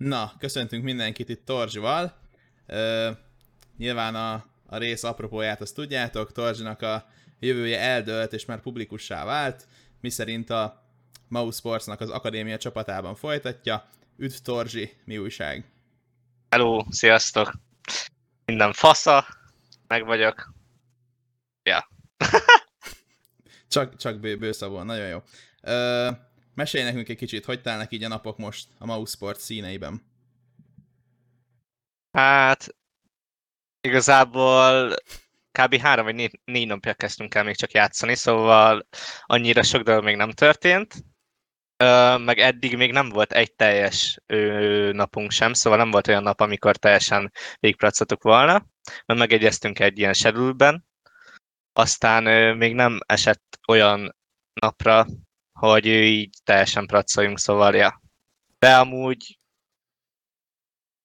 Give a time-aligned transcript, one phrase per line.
[0.00, 2.16] Na, köszöntünk mindenkit itt Torzsival.
[2.68, 3.16] Uh,
[3.76, 4.32] nyilván a,
[4.66, 7.06] a rész apropóját azt tudjátok, Torzsinak a
[7.38, 9.66] jövője eldőlt és már publikussá vált,
[10.00, 10.86] miszerint a
[11.28, 13.88] Mouse Sportsnak az akadémia csapatában folytatja.
[14.16, 15.72] Üdv Torzsi, mi újság?
[16.48, 17.52] Hello, sziasztok!
[18.44, 19.26] Minden fasza,
[19.86, 20.52] meg vagyok.
[21.62, 21.88] Ja.
[23.68, 25.22] csak, csak bő, bőszavon, nagyon jó.
[25.62, 26.16] Uh,
[26.60, 30.02] mesélj nekünk egy kicsit, hogy telnek így a napok most a Mouse Sport színeiben?
[32.12, 32.74] Hát,
[33.80, 34.94] igazából
[35.58, 35.76] kb.
[35.76, 38.86] három vagy négy, négy napja kezdtünk el még csak játszani, szóval
[39.26, 40.94] annyira sok dolog még nem történt.
[41.76, 46.22] Ö, meg eddig még nem volt egy teljes ö, napunk sem, szóval nem volt olyan
[46.22, 48.66] nap, amikor teljesen végigpracotok volna,
[49.06, 50.82] mert megegyeztünk egy ilyen schedule
[51.72, 54.16] aztán ö, még nem esett olyan
[54.60, 55.06] napra,
[55.60, 58.02] hogy így teljesen pracoljunk, szóval ja.
[58.58, 59.38] De amúgy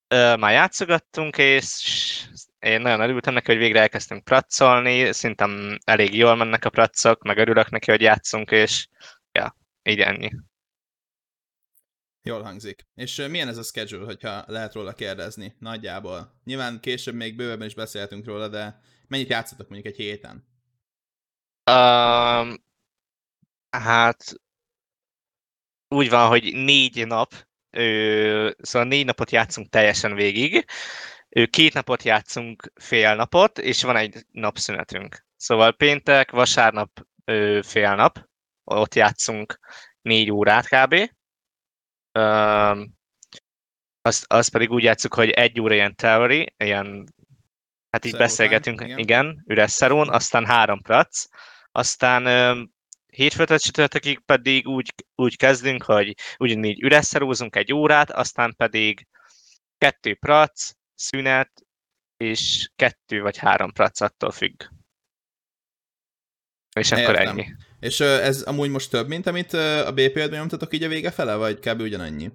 [0.08, 2.27] ö, már játszogattunk, és
[2.60, 7.38] én nagyon örültem neki, hogy végre elkezdtünk pracolni, szerintem elég jól mennek a pracok, meg
[7.38, 8.88] örülök neki, hogy játszunk, és
[9.32, 10.32] ja, így ennyi.
[12.22, 12.85] Jól hangzik.
[12.96, 16.40] És milyen ez a schedule, hogyha lehet róla kérdezni, nagyjából?
[16.44, 20.48] Nyilván később még bővebben is beszéltünk róla, de mennyit játszotok mondjuk egy héten?
[21.72, 22.63] Um,
[23.70, 24.45] hát
[25.96, 27.34] úgy van, hogy négy nap,
[27.70, 30.65] ö, szóval négy napot játszunk teljesen végig,
[31.29, 35.26] ö, két napot játszunk fél napot, és van egy napszünetünk.
[35.35, 36.90] Szóval péntek, vasárnap
[37.26, 38.20] ö, fél nap,
[38.63, 39.60] ott játszunk
[40.01, 40.93] négy órát kb.
[42.20, 42.93] Um,
[44.01, 47.13] azt, azt pedig úgy játszuk, hogy egy óra ilyen theory, ilyen,
[47.90, 48.98] hát így Szerután, beszélgetünk, igen.
[48.98, 51.26] igen, üres szerón, aztán három prac,
[51.71, 52.27] aztán
[53.16, 59.07] hétfőtől csütörtökig pedig úgy, úgy kezdünk, hogy ugyanígy üres szerúzunk egy órát, aztán pedig
[59.77, 61.52] kettő prac, szünet,
[62.18, 64.63] és kettő vagy három prac attól függ.
[66.75, 67.28] És akkor Értem.
[67.28, 67.56] ennyi.
[67.79, 71.59] És ez amúgy most több, mint amit a BP-ben nyomtatok így a vége fele, vagy
[71.59, 71.81] kb.
[71.81, 72.25] ugyanannyi?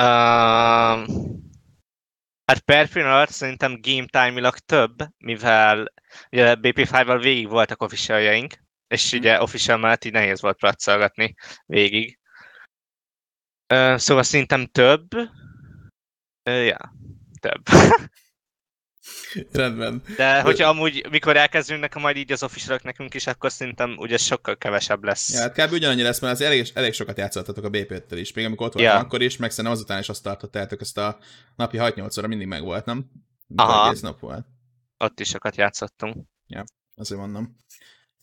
[0.00, 1.06] Uh,
[2.44, 5.92] hát per pillanat szerintem game time több, mivel
[6.30, 8.54] ugye BP5-val végig voltak officialjaink,
[8.88, 11.34] és ugye official mellett így nehéz volt pracolgatni
[11.66, 12.18] végig.
[13.74, 15.14] Uh, szóval szerintem több.
[16.44, 16.94] Uh, ja,
[17.40, 17.62] több.
[19.52, 20.02] Rendben.
[20.16, 24.16] De hogyha amúgy, mikor elkezdünk nekem majd így az official nekünk is, akkor szerintem ugye
[24.16, 25.32] sokkal kevesebb lesz.
[25.32, 25.72] Ja, hát kb.
[25.72, 28.32] ugyanannyi lesz, mert az elég, elég sokat játszottatok a BP-től is.
[28.32, 29.00] Még amikor ott voltam ja.
[29.00, 31.18] akkor is, meg szerintem azután is azt tartottátok, ezt a
[31.56, 33.10] napi 6-8 óra mindig meg volt, nem?
[33.56, 33.88] Aha.
[33.88, 34.46] Egész nap volt.
[34.98, 36.26] Ott is sokat játszottunk.
[36.46, 37.56] Ja, azért mondom.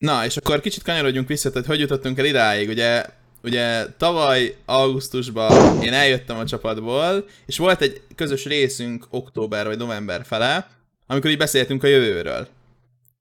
[0.05, 2.69] Na, és akkor kicsit kanyarodjunk vissza, hogy hogy jutottunk el idáig.
[2.69, 3.05] Ugye
[3.43, 10.25] ugye tavaly augusztusban én eljöttem a csapatból, és volt egy közös részünk október vagy november
[10.25, 10.69] fele,
[11.07, 12.47] amikor így beszéltünk a jövőről.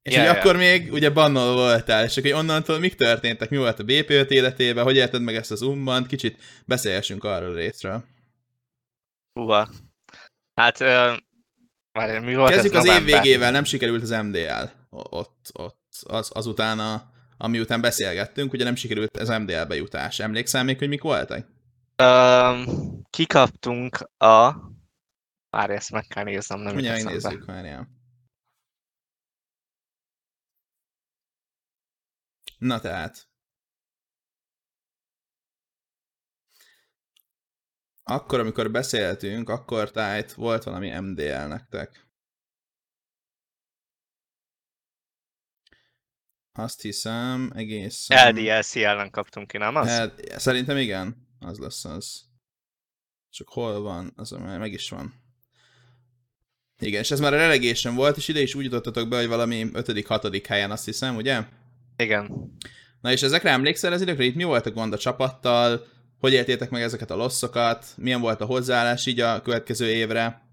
[0.01, 0.37] És yeah, yeah.
[0.37, 4.83] akkor még ugye bannol voltál, és akkor onnantól mik történtek, mi volt a BP5 életében,
[4.83, 8.03] hogy érted meg ezt az umban, kicsit beszélhessünk arról a részről.
[9.33, 9.69] Húha.
[10.53, 11.17] Hát, uh,
[11.91, 14.63] várj, mi volt Kezdjük az év végével, nem sikerült az MDL.
[14.89, 20.19] Ott, ott, az, azután a, ami után beszélgettünk, ugye nem sikerült az MDL bejutás.
[20.19, 21.47] Emlékszel még, hogy mik voltak?
[22.03, 24.53] Um, kikaptunk a...
[25.49, 27.87] Várj, ezt meg kell néznem, nem Mindjárt nézzük, várjál.
[32.57, 33.27] Na tehát.
[38.03, 42.04] Akkor, amikor beszéltünk, akkor tájt volt valami MDL nektek.
[46.57, 48.29] Azt hiszem, egészen...
[48.29, 49.87] LDLC ellen kaptunk ki, nem az?
[49.87, 50.13] El...
[50.35, 52.23] Szerintem igen, az lesz az.
[53.29, 54.13] Csak hol van?
[54.15, 55.13] Az meg is van.
[56.79, 59.69] Igen, és ez már a relegation volt, és ide is úgy jutottatok be, hogy valami
[59.73, 60.43] 5.-6.
[60.47, 61.43] helyen, azt hiszem, ugye?
[61.97, 62.51] Igen.
[63.01, 64.23] Na és ezekre emlékszel az időkre?
[64.23, 65.85] Itt mi volt a gond a csapattal?
[66.19, 67.85] Hogy éltétek meg ezeket a losszokat?
[67.97, 70.49] Milyen volt a hozzáállás így a következő évre?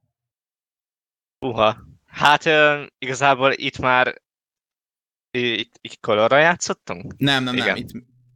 [1.39, 1.77] Uha.
[2.07, 2.45] Hát
[2.99, 4.23] igazából itt már
[5.39, 7.15] itt, itt kolorra játszottunk?
[7.17, 7.67] Nem, nem, Igen.
[7.67, 7.91] nem, itt,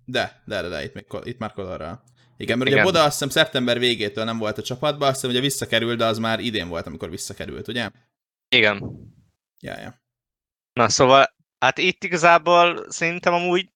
[0.05, 2.03] de, de, de, de itt, még, itt már kolorra.
[2.37, 2.83] Igen, mert Igen.
[2.83, 6.05] ugye Boda azt hiszem szeptember végétől nem volt a csapatban, azt hiszem ugye visszakerült, de
[6.05, 7.91] az már idén volt, amikor visszakerült, ugye?
[8.49, 8.83] Igen.
[9.61, 10.03] Ja, ja.
[10.73, 13.71] Na szóval, hát itt igazából szerintem amúgy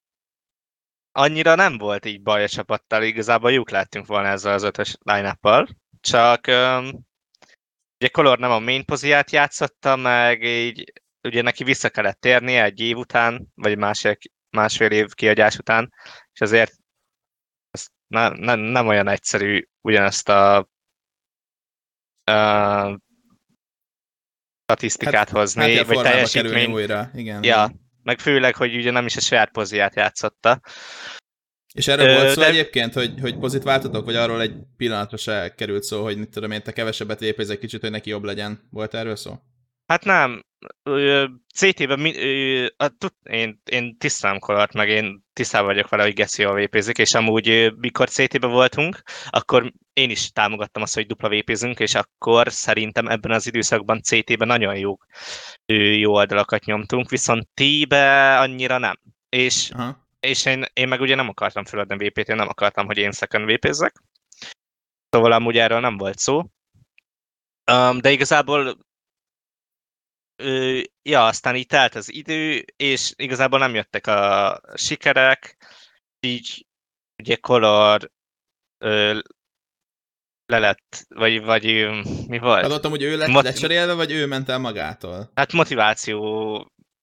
[1.11, 5.37] annyira nem volt így baj a csapattal, igazából jók lettünk volna ezzel az ötös line
[6.01, 7.09] csak um,
[7.99, 12.79] ugye Color nem a main poziát játszotta, meg így ugye neki vissza kellett térnie egy
[12.79, 14.17] év után, vagy másfél,
[14.49, 15.93] másfél év kiadás után,
[16.33, 16.73] és azért
[17.71, 20.69] ez ne, ne, nem olyan egyszerű ugyanezt a
[22.31, 22.97] uh,
[24.63, 26.73] statisztikát hozni, Hát, vagy formába kerülni teljesítmény.
[26.73, 27.43] újra, igen.
[27.43, 27.71] Ja,
[28.03, 30.61] meg főleg, hogy ugye nem is a saját poziát játszotta.
[31.73, 35.17] És erről Ö, volt szó de- egyébként, hogy, hogy pozit váltotok, vagy arról egy pillanatra
[35.17, 38.23] se került szó, hogy mit tudom én, te kevesebbet vépéz egy kicsit, hogy neki jobb
[38.23, 38.67] legyen.
[38.69, 39.39] Volt erről szó?
[39.91, 40.43] Hát nem,
[41.55, 42.05] CT-ben
[43.23, 47.73] én, én tisztelem Kolart, meg én tisztában vagyok vele, hogy Geci jól vépézik, és amúgy
[47.77, 53.31] mikor CT-ben voltunk, akkor én is támogattam azt, hogy dupla vépézünk, és akkor szerintem ebben
[53.31, 54.97] az időszakban CT-ben nagyon jó,
[55.97, 58.99] jó oldalakat nyomtunk, viszont T-be annyira nem.
[59.29, 60.07] És Aha.
[60.19, 63.51] és én, én meg ugye nem akartam feladni VP-t, én nem akartam, hogy én second
[63.51, 63.91] vp
[65.09, 66.37] Szóval amúgy erről nem volt szó.
[67.71, 68.77] Um, de igazából
[70.41, 75.57] ö, ja, aztán így telt az idő, és igazából nem jöttek a sikerek,
[76.19, 76.67] így
[77.17, 78.11] ugye Color
[78.77, 79.19] ö,
[80.45, 81.63] le lett, vagy, vagy
[82.27, 82.65] mi volt?
[82.65, 85.31] Adottam, hogy ő lett Mot- lecserélve, vagy ő ment el magától?
[85.35, 86.15] Hát motiváció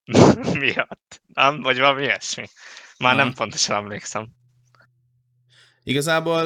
[0.61, 1.61] miatt, nem?
[1.63, 2.47] Vagy valami ilyesmi.
[2.99, 3.25] Már Aha.
[3.25, 4.29] nem pontosan emlékszem.
[5.83, 6.45] Igazából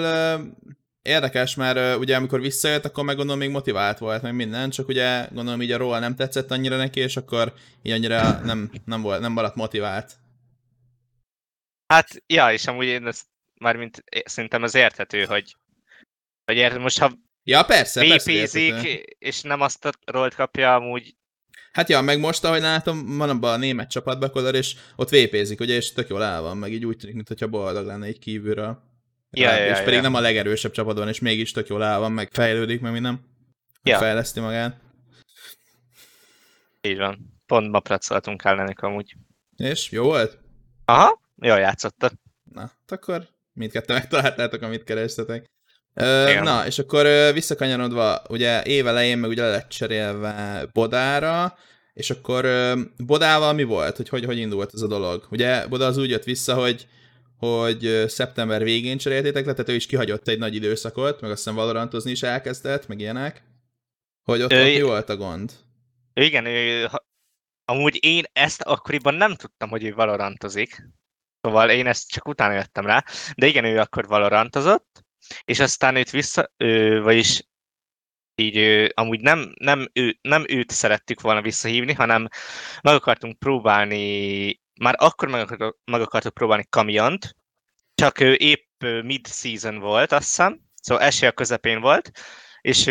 [1.03, 4.89] érdekes, mert ö, ugye amikor visszajött, akkor meg gondolom még motivált volt, meg minden, csak
[4.89, 7.53] ugye gondolom így a roll nem tetszett annyira neki, és akkor
[7.83, 10.13] így annyira nem, nem, volt, nem maradt motivált.
[11.87, 13.27] Hát, ja, és amúgy én ezt
[13.61, 15.57] mármint szerintem ez érthető, hogy,
[16.45, 17.13] hogy ért, most ha
[17.45, 18.33] Ja, persze, persze.
[19.19, 21.15] és nem azt a rolt kapja, amúgy
[21.73, 25.61] Hát ja, meg most, ahogy látom, van abban a német csapatban Kodor, és ott vépézik,
[25.61, 28.92] ugye, és tök jól el van, meg így úgy tűnik, mintha boldog lenne így kívülről.
[29.37, 30.01] Ja, ja, és ja, pedig ja.
[30.01, 33.21] nem a legerősebb csapatban, és mégis tök jól el van, meg fejlődik, meg minden.
[33.83, 33.99] Ja.
[33.99, 34.81] Fejleszti magát.
[36.81, 37.41] így van.
[37.47, 39.17] Pont ma pracoltunk ellenük amúgy.
[39.57, 40.39] És jó volt?
[40.85, 42.13] Aha, jól játszottad.
[42.53, 45.51] Na, hát akkor mindketten megtaláltátok, amit kerestetek.
[45.95, 46.43] Ö, Igen.
[46.43, 51.57] na, és akkor visszakanyarodva, ugye év elején meg ugye le lett cserélve Bodára,
[51.93, 52.49] és akkor
[52.97, 53.97] Bodával mi volt?
[53.97, 55.27] Hogy, hogy hogy indult ez a dolog?
[55.31, 56.87] Ugye Boda az úgy jött vissza, hogy
[57.47, 61.55] hogy szeptember végén cseréltétek le, tehát ő is kihagyott egy nagy időszakot, meg azt hiszem
[61.55, 63.43] Valorantozni is elkezdett, meg ilyenek.
[64.23, 65.53] Hogy ott, Ö, ott mi volt a gond?
[66.15, 67.07] Ő igen, ő, ha,
[67.65, 70.89] amúgy én ezt akkoriban nem tudtam, hogy ő valorantozik.
[71.41, 73.05] Szóval én ezt csak utána jöttem rá.
[73.35, 75.05] De igen, ő akkor valorantozott,
[75.45, 77.43] és aztán őt vissza, ő, vagyis
[78.35, 82.29] így ő, amúgy nem, nem, ő, nem őt szerettük volna visszahívni, hanem
[82.83, 87.37] meg akartunk próbálni, már akkor meg, akar- meg akartuk próbálni Kamiont,
[87.95, 92.11] csak ő épp mid-season volt, azt hiszem, szóval esély a közepén volt,
[92.61, 92.85] és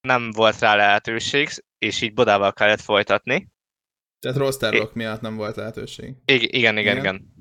[0.00, 1.48] nem volt rá lehetőség,
[1.78, 3.48] és így Bodával kellett folytatni.
[4.18, 6.14] Tehát roster rock miatt nem volt lehetőség.
[6.24, 6.96] Igen, igen, Igen.
[6.96, 7.34] igen.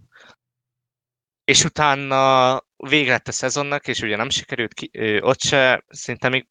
[1.43, 6.29] És utána vége lett a szezonnak, és ugye nem sikerült ki, ö, ott se, szinte
[6.29, 6.47] még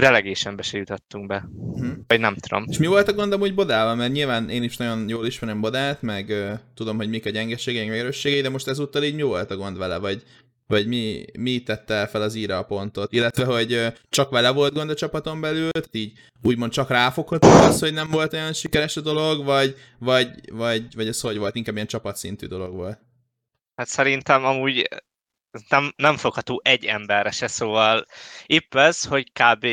[0.00, 1.48] relegationbe se jutottunk be.
[1.74, 1.90] Hm.
[2.06, 2.64] Vagy nem tudom.
[2.68, 3.94] És mi volt a gond amúgy Bodával?
[3.94, 7.88] Mert nyilván én is nagyon jól ismerem Bodát, meg ö, tudom, hogy mik a gyengeségei,
[7.88, 9.98] meg erősségei, de most ezúttal így mi volt a gond vele?
[9.98, 10.22] Vagy,
[10.66, 13.12] vagy mi, mi tette fel az íra a pontot?
[13.12, 17.80] Illetve, hogy ö, csak vele volt gond a csapaton belül, így úgymond csak ráfogható az,
[17.80, 21.56] hogy nem volt olyan sikeres a dolog, vagy, vagy, vagy, vagy ez hogy volt?
[21.56, 22.98] Inkább ilyen csapatszintű dolog volt.
[23.76, 24.88] Hát szerintem amúgy
[25.68, 28.06] nem, nem fogható egy emberre se, szóval
[28.46, 29.64] épp ez, hogy kb.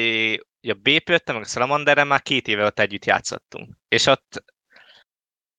[0.61, 3.77] a BP meg a Salamanderrel már két éve ott együtt játszottunk.
[3.87, 4.43] És ott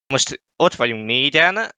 [0.07, 1.75] most ott vagyunk négyen,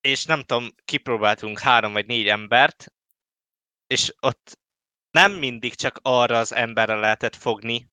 [0.00, 2.92] és nem tudom, kipróbáltunk három vagy négy embert,
[3.86, 4.58] és ott
[5.10, 7.88] nem mindig csak arra az emberre lehetett fogni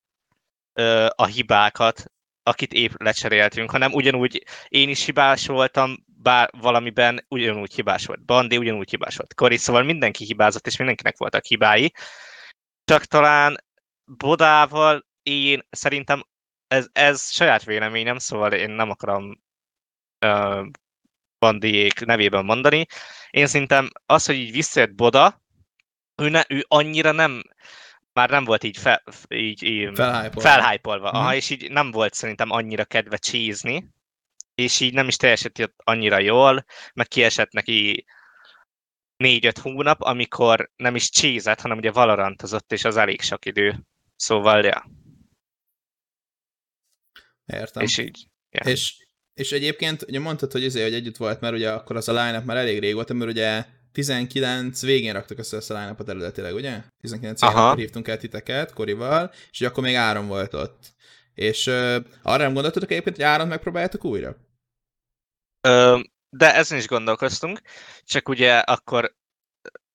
[0.72, 2.12] ö, a hibákat,
[2.44, 8.24] akit épp lecseréltünk, hanem ugyanúgy én is hibás voltam, bár valamiben ugyanúgy hibás volt.
[8.24, 9.34] Bandi ugyanúgy hibás volt.
[9.34, 11.92] Kori, szóval mindenki hibázott, és mindenkinek voltak hibái.
[12.84, 13.64] Csak talán
[14.04, 16.22] Bodával én szerintem
[16.66, 19.42] ez, ez saját véleményem, szóval én nem akarom
[20.26, 20.66] uh,
[21.38, 22.86] Bandiék nevében mondani.
[23.30, 25.42] Én szerintem az, hogy így visszajött Boda,
[26.22, 27.42] ő, ne, ő annyira nem,
[28.14, 29.90] már nem volt így, fel, így, így
[30.34, 31.34] felhájpolva, aha, Mhm.
[31.36, 33.82] és így nem volt szerintem annyira kedve cheese
[34.54, 38.04] és így nem is teljesített annyira jól, meg kiesett neki
[39.16, 43.86] négy-öt hónap, amikor nem is cheese hanem ugye valorantozott, és az elég sok idő.
[44.16, 44.90] Szóval, ja.
[47.46, 47.82] Értem.
[47.82, 48.26] És így.
[48.50, 48.70] Ja.
[48.70, 52.12] És, és egyébként ugye mondtad, hogy azért, hogy együtt volt, mert ugye akkor az a
[52.12, 53.64] line már elég régóta, mert ugye
[53.94, 56.82] 19 végén raktak össze ezt a line eredetileg, ugye?
[57.00, 57.66] 19 végén Aha.
[57.66, 60.92] akkor hívtunk el titeket Korival, és akkor még Áron volt ott.
[61.34, 64.36] És uh, arra nem gondoltatok egyébként, hogy Áron megpróbáljátok újra?
[65.60, 67.60] Ö, de ezen is gondolkoztunk,
[68.04, 69.14] csak ugye akkor,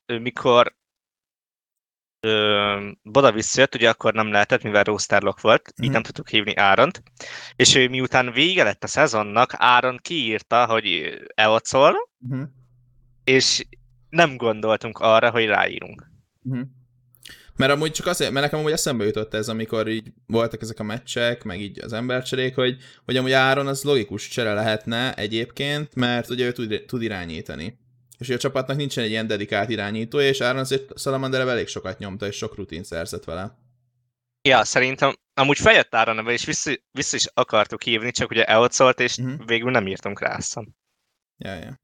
[0.05, 0.77] mikor
[2.19, 5.73] ö, Boda visszajött, ugye akkor nem lehetett, mivel Rosterlock volt, mm.
[5.75, 5.91] így Mhm.
[5.93, 7.03] nem tudtuk hívni Áront,
[7.55, 12.47] és ő miután vége lett a szezonnak, Áron kiírta, hogy eocol, Uh-huh.
[13.23, 13.65] és
[14.09, 16.11] nem gondoltunk arra, hogy ráírunk.
[16.43, 16.67] Uh-huh.
[17.55, 20.83] Mert amúgy csak azért, mert nekem amúgy eszembe jutott ez, amikor így voltak ezek a
[20.83, 26.29] meccsek, meg így az embercserék, hogy, hogy amúgy Áron az logikus csere lehetne egyébként, mert
[26.29, 27.79] ugye ő tud, tud irányítani.
[28.17, 32.27] És a csapatnak nincsen egy ilyen dedikált irányítója, és Áron azért Salamanderre elég sokat nyomta,
[32.27, 33.57] és sok rutin szerzett vele.
[34.41, 38.99] Ja, szerintem amúgy feljött Áron neve, és vissza, vissza is akartuk hívni, csak ugye eocolt,
[38.99, 39.45] és uh-huh.
[39.45, 40.67] végül nem írtunk rá azt hiszem.
[41.37, 41.79] Ja, ja.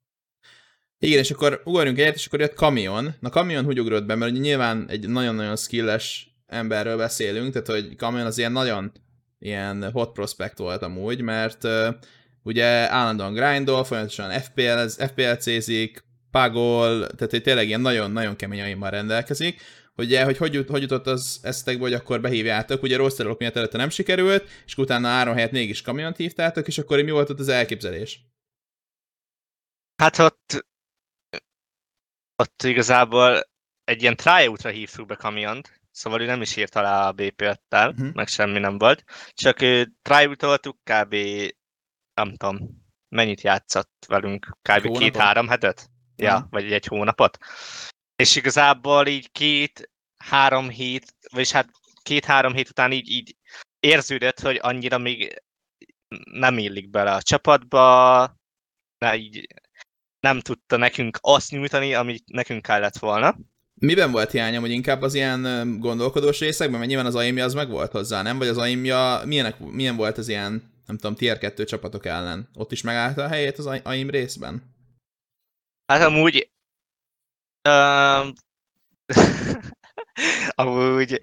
[1.06, 3.16] Igen, és akkor ugorjunk egyet, és akkor jött Kamion.
[3.20, 8.26] Na Kamion hogy ugrott be, mert nyilván egy nagyon-nagyon skilles emberről beszélünk, tehát hogy Kamion
[8.26, 8.92] az ilyen nagyon
[9.40, 11.88] ilyen hot prospect volt amúgy, mert uh,
[12.44, 19.62] ugye állandóan grindol, folyamatosan FPL, FPL-cézik, pagol, tehát hogy tényleg ilyen nagyon-nagyon kemény aimmal rendelkezik.
[19.96, 23.78] Ugye, hogy hogy, jut, hogy jutott az esztekbe, hogy akkor behívjátok, ugye rosterok miatt előtte
[23.78, 27.48] nem sikerült, és utána Áron helyett mégis kamiont hívtátok, és akkor mi volt ott az
[27.48, 28.20] elképzelés?
[29.96, 30.66] Hát ott,
[32.36, 33.44] ott igazából
[33.84, 38.00] egy ilyen tryout-ra hívtuk be kamiont, szóval ő nem is írt alá a BP-tel, Mhm.
[38.00, 38.14] uh-huh.
[38.16, 41.16] meg semmi nem volt, csak ő tryoutoltuk kb.
[42.14, 44.98] nem tudom, mennyit játszott velünk, kb.
[44.98, 45.90] Két-három hetet?
[46.16, 46.48] Ja, Aha.
[46.50, 47.38] vagy egy hónapot.
[48.16, 51.70] És igazából így két-három hét, vagyis hát
[52.04, 53.36] két-három hét után így, így
[53.80, 55.42] érződött, hogy annyira még
[56.32, 58.36] nem illik bele a csapatba,
[58.98, 59.48] de így
[60.26, 63.38] nem tudta nekünk azt nyújtani, amit nekünk kellett volna.
[63.74, 67.70] Miben volt hiányom, hogy inkább az ilyen gondolkodós részekben, mert nyilván az aimja az meg
[67.70, 68.38] volt hozzá, nem?
[68.38, 70.52] Vagy az aimja, milyenek, milyen volt az ilyen,
[70.86, 72.50] nem tudom, tier 2 csapatok ellen?
[72.54, 74.76] Ott is megállta a helyét az aim részben?
[75.86, 76.50] Hát amúgy...
[77.70, 78.28] Uh,
[80.64, 81.22] amúgy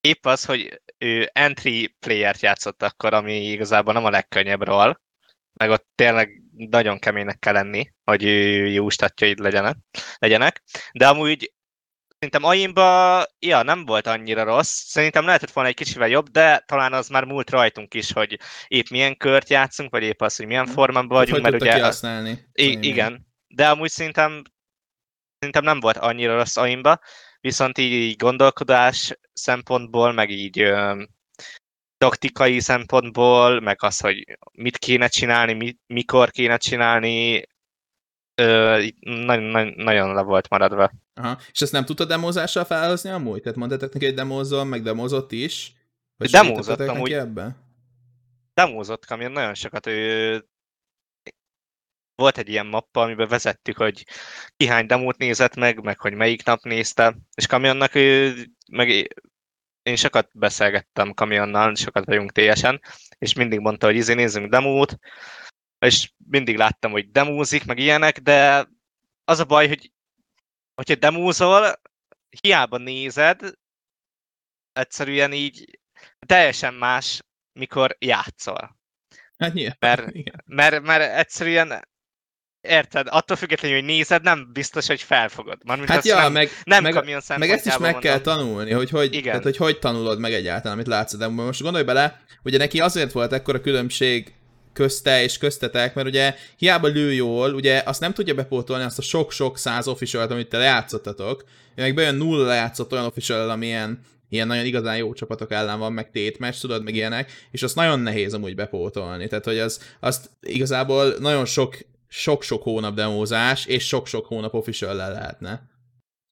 [0.00, 5.00] épp az, hogy ő entry playert játszott akkor, ami igazából nem a legkönnyebb roll,
[5.52, 8.22] meg ott tényleg nagyon keménynek kell lenni, hogy
[8.72, 9.76] jó statjaid legyenek,
[10.18, 10.62] legyenek.
[10.92, 11.52] De amúgy
[12.22, 14.82] szerintem Aimba, ja, nem volt annyira rossz.
[14.84, 18.86] Szerintem lehetett volna egy kicsivel jobb, de talán az már múlt rajtunk is, hogy épp
[18.88, 21.74] milyen kört játszunk, vagy épp az, hogy milyen formában vagyunk, hogy mert ugye...
[21.74, 22.48] kihasználni?
[22.52, 24.42] I- igen, de amúgy szerintem,
[25.38, 26.98] szerintem nem volt annyira rossz aimba,
[27.40, 31.02] viszont így, így gondolkodás szempontból, meg így ö,
[32.02, 37.46] taktikai szempontból, meg az, hogy mit kéne csinálni, mi, mikor kéne csinálni,
[38.34, 40.90] nagyon, nagyon, nagyon le volt maradva.
[41.14, 41.38] Aha.
[41.52, 43.42] És ezt nem tudta demózással felhozni amúgy?
[43.42, 45.72] Tehát mondtátok neki, hogy demózol, meg demózott is?
[46.16, 47.12] Vagy Demózott amúgy.
[47.12, 47.56] ebbe?
[48.54, 50.44] Demózott Kamion nagyon sokat, ő
[52.14, 54.06] volt egy ilyen mappa, amiben vezettük, hogy
[54.56, 58.34] ki hány demót nézett meg, meg hogy melyik nap nézte, és Kamionnak ő,
[58.70, 59.14] meg
[59.82, 62.80] én sokat beszélgettem Kamionnal, sokat vagyunk téljesen,
[63.18, 64.98] és mindig mondta, hogy izé nézzünk demót,
[65.78, 68.68] és mindig láttam, hogy demózik, meg ilyenek, de
[69.24, 69.92] az a baj, hogy
[70.74, 71.80] hogyha demózol,
[72.40, 73.40] hiába nézed,
[74.72, 75.80] egyszerűen így
[76.26, 77.22] teljesen más,
[77.52, 78.76] mikor játszol.
[79.36, 79.76] Hát nyilván.
[79.78, 80.42] Mert- Igen.
[80.46, 81.88] Mert, mert egyszerűen
[82.62, 85.58] érted, attól függetlenül, hogy nézed, nem biztos, hogy felfogod.
[85.64, 88.46] Mármint Hát ja, nem, meg, nem meg, kamion meg ezt is meg szempontjából kell mondom.
[88.46, 89.22] tanulni, hogy hogy, Igen.
[89.22, 91.16] tehát, hogy hogy tanulod meg egyáltalán, amit látsz.
[91.16, 94.32] De most gondolj bele, ugye neki azért volt ekkora különbség
[94.72, 99.02] közte és köztetek, mert ugye hiába lő jól, ugye azt nem tudja bepótolni azt a
[99.02, 101.44] sok-sok száz official amit te lejátszottatok,
[101.76, 105.92] meg bejön nulla lejátszott olyan official ami ilyen, ilyen nagyon igazán jó csapatok ellen van,
[105.92, 109.26] meg tétmes, tudod, meg ilyenek, és azt nagyon nehéz amúgy bepótolni.
[109.26, 111.76] Tehát, hogy az, azt igazából nagyon sok
[112.12, 115.70] sok-sok hónap demózás, és sok-sok hónap official lehetne.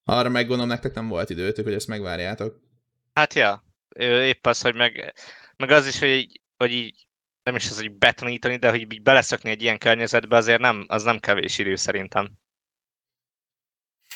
[0.04, 2.60] Arra meg gondolom nektek nem volt időtök, hogy ezt megvárjátok.
[3.12, 3.64] Hát ja,
[3.98, 5.14] épp az, hogy meg,
[5.56, 7.06] meg az is, hogy így, hogy így
[7.42, 11.02] nem is az, hogy betanítani, de hogy így beleszökni egy ilyen környezetbe, azért nem, az
[11.02, 12.30] nem kevés idő szerintem.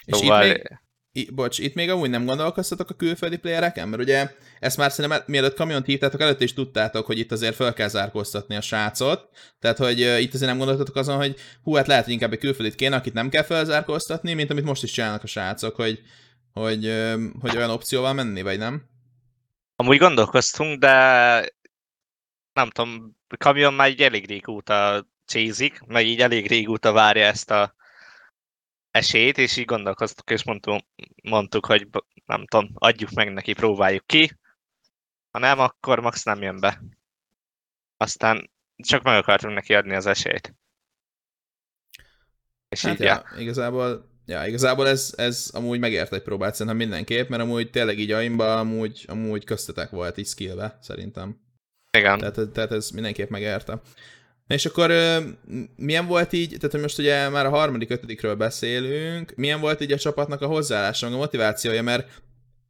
[0.05, 0.79] És Szóval, itt még,
[1.17, 3.89] i, bocs, itt még amúgy nem gondolkoztatok a külföldi playereken?
[3.89, 4.31] Mert ugye
[4.61, 7.89] ezt már szerintem el- mielőtt kamiont hívtátok, előtt is tudtátok, hogy itt azért fel kell
[7.89, 9.29] zárkóztatni a srácot.
[9.61, 12.75] Tehát, hogy itt azért nem gondoltatok azon, hogy hú, hát lehet, hogy inkább egy külföldit
[12.75, 16.01] kéne, akit nem kell felzárkóztatni, mint amit most is csinálnak a srácok, hogy,
[16.53, 18.83] hogy, uh, hogy olyan opcióval menni, vagy nem?
[19.77, 20.95] Amúgy gondolkoztunk, de
[22.53, 27.75] nem tudom, Kamion már így elég régóta csézik, meg így elég régóta várja ezt a
[28.95, 30.81] esélyt, és így gondolkoztuk, és mondtuk,
[31.23, 31.89] mondtuk hogy
[32.25, 34.39] nem tudom, adjuk meg neki, próbáljuk ki.
[35.31, 36.83] Ha nem, akkor max nem jön be.
[37.97, 40.55] Aztán csak meg akartunk neki adni az esélyt.
[42.69, 43.25] És Hát így, ja.
[43.35, 47.99] ja, igazából Ja, igazából ez, ez amúgy megért egy próbát szerintem mindenképp, mert amúgy tényleg
[47.99, 51.41] így aimba amúgy, amúgy köztetek volt így skillbe, szerintem.
[51.91, 52.19] Igen.
[52.19, 53.81] Tehát, tehát ez mindenképp megérte.
[54.47, 54.93] És akkor
[55.77, 59.99] milyen volt így, tehát most ugye már a harmadik, ötödikről beszélünk, milyen volt így a
[59.99, 62.23] csapatnak a hozzáállása, a motivációja, mert,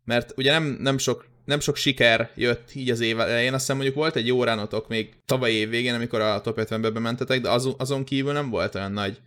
[0.05, 3.77] mert ugye nem, nem, sok, nem sok siker jött így az év elején, azt hiszem
[3.77, 7.51] mondjuk volt egy jó ránotok még tavaly év végén, amikor a top 50-be bementetek, de
[7.51, 9.21] azon, azon kívül nem volt olyan nagy,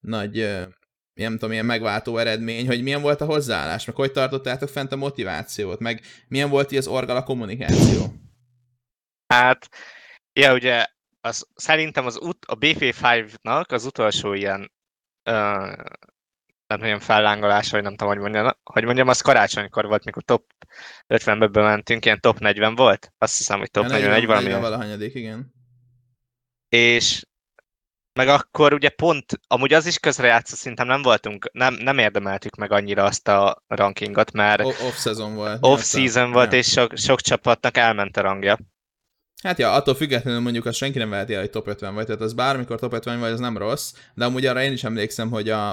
[0.00, 0.48] nagy
[1.14, 4.96] nem tudom, ilyen megváltó eredmény, hogy milyen volt a hozzáállás, meg hogy tartottátok fent a
[4.96, 8.14] motivációt, meg milyen volt így az orgal a kommunikáció?
[9.26, 9.68] Hát,
[10.32, 10.86] ja, ugye
[11.26, 14.72] az, szerintem az ut, a BF5-nak az utolsó ilyen
[15.30, 15.72] uh,
[16.66, 20.44] nem olyan fellángolás, vagy nem tudom, hogy mondjam, hogy mondjam, az karácsonykor volt, mikor top
[21.08, 23.12] 50-be bementünk, ilyen top 40 volt.
[23.18, 24.52] Azt hiszem, hogy top ja, 41 valami.
[24.52, 25.54] valahanyadik, igen.
[26.68, 27.24] És
[28.12, 32.72] meg akkor ugye pont, amúgy az is közrejátszott, szerintem nem voltunk, nem, nem érdemeltük meg
[32.72, 35.58] annyira azt a rankingot, mert off-season volt.
[35.60, 36.58] Off-season volt, ja.
[36.58, 38.58] és sok, sok csapatnak elment a rangja.
[39.46, 42.20] Hát ja, attól függetlenül mondjuk azt senki nem veheti el, hogy top 50 vagy, tehát
[42.20, 45.50] az bármikor top 50 vagy, az nem rossz, de amúgy arra én is emlékszem, hogy
[45.50, 45.70] a,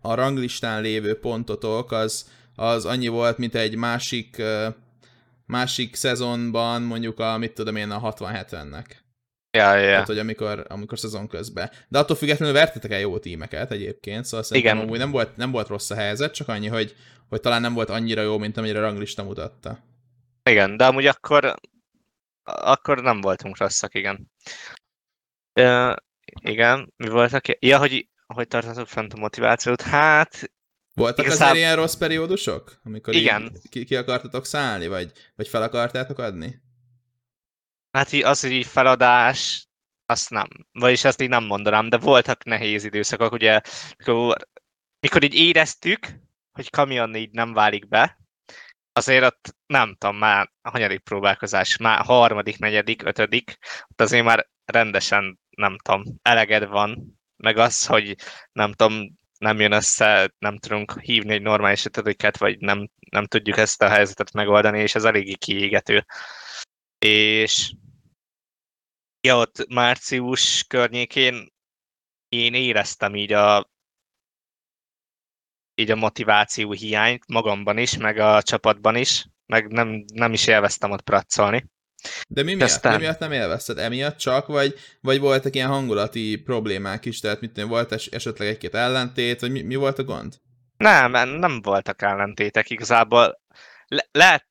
[0.00, 4.42] a ranglistán lévő pontotok az, az annyi volt, mint egy másik,
[5.46, 8.84] másik szezonban mondjuk a, mit tudom én, a 60-70-nek.
[9.50, 9.86] Ja, ja.
[9.86, 11.70] Tehát, hogy amikor, amikor szezon közben.
[11.88, 14.86] De attól függetlenül vertetek el jó tímeket egyébként, szóval szerintem Igen.
[14.86, 16.94] amúgy nem volt, nem volt rossz a helyzet, csak annyi, hogy,
[17.28, 19.78] hogy talán nem volt annyira jó, mint amire a ranglista mutatta.
[20.42, 21.54] Igen, de amúgy akkor
[22.46, 24.30] akkor nem voltunk rosszak, igen.
[25.60, 25.94] Uh,
[26.40, 27.64] igen, mi voltak?
[27.64, 29.82] Ja, hogy, hogy tartatok fent a motivációt?
[29.82, 30.52] Hát...
[30.94, 31.46] Voltak igazából...
[31.46, 32.80] azért ilyen rossz periódusok?
[32.84, 33.52] Amikor igen.
[33.68, 36.62] ki, ki akartatok szállni, vagy, vagy fel akartátok adni?
[37.90, 39.68] Hát az, hogy így feladás,
[40.06, 40.48] azt nem.
[40.72, 43.60] Vagyis azt így nem mondanám, de voltak nehéz időszakok, ugye,
[43.98, 44.36] mikor,
[45.00, 46.06] mikor így éreztük,
[46.52, 48.25] hogy kamion így nem válik be,
[48.96, 54.48] azért ott nem tudom, már a hanyadik próbálkozás, már harmadik, negyedik, ötödik, ott azért már
[54.64, 58.16] rendesen, nem tudom, eleged van, meg az, hogy
[58.52, 63.56] nem tudom, nem jön össze, nem tudunk hívni egy normális ötödiket, vagy nem, nem tudjuk
[63.56, 66.06] ezt a helyzetet megoldani, és ez eléggé kiégető.
[66.98, 67.74] És
[69.20, 71.52] ja, ott március környékén
[72.28, 73.70] én éreztem így a
[75.78, 80.90] így a motiváció hiányt magamban is, meg a csapatban is, meg nem, nem is élveztem
[80.90, 81.64] ott pracolni.
[82.28, 82.92] De mi miatt, Aztán...
[82.92, 83.78] mi miatt nem élvezted?
[83.78, 87.20] Emiatt csak, vagy, vagy voltak ilyen hangulati problémák is?
[87.20, 90.34] Tehát mit tudom, volt es, esetleg egy-két ellentét, vagy mi, mi volt a gond?
[90.76, 93.40] Nem, nem voltak ellentétek igazából.
[93.86, 94.46] Le, lehet,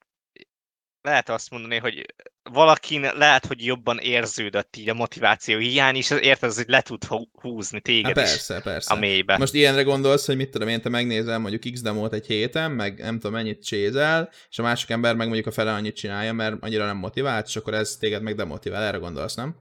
[1.05, 2.05] lehet azt mondani, hogy
[2.43, 7.81] valakin lehet, hogy jobban érződött így a motiváció hiány, és érted, hogy le tud húzni
[7.81, 8.93] téged Há, persze, is persze.
[8.93, 9.37] a mélybe.
[9.37, 12.99] Most ilyenre gondolsz, hogy mit tudom én, te megnézel mondjuk X demót egy héten, meg
[12.99, 16.55] nem tudom mennyit csézel, és a másik ember meg mondjuk a fele annyit csinálja, mert
[16.59, 19.55] annyira nem motivált, és akkor ez téged meg demotivál, erre gondolsz, nem?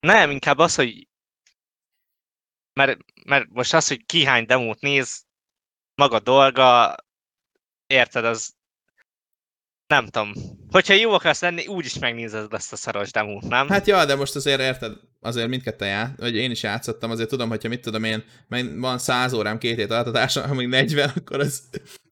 [0.00, 1.08] Nem, inkább az, hogy
[2.72, 5.24] mert, mert most az, hogy ki hány demót néz,
[5.94, 6.94] maga dolga,
[7.86, 8.58] érted, az
[9.90, 10.32] nem tudom.
[10.70, 13.68] Hogyha jó akarsz lenni, úgyis megnézed ezt a szaros demót, nem?
[13.68, 17.48] Hát ja, de most azért érted, azért mindketten já, vagy én is játszottam, azért tudom,
[17.48, 18.24] hogyha mit tudom én,
[18.76, 21.60] van 100 órám két hét altatása, amíg 40, akkor ez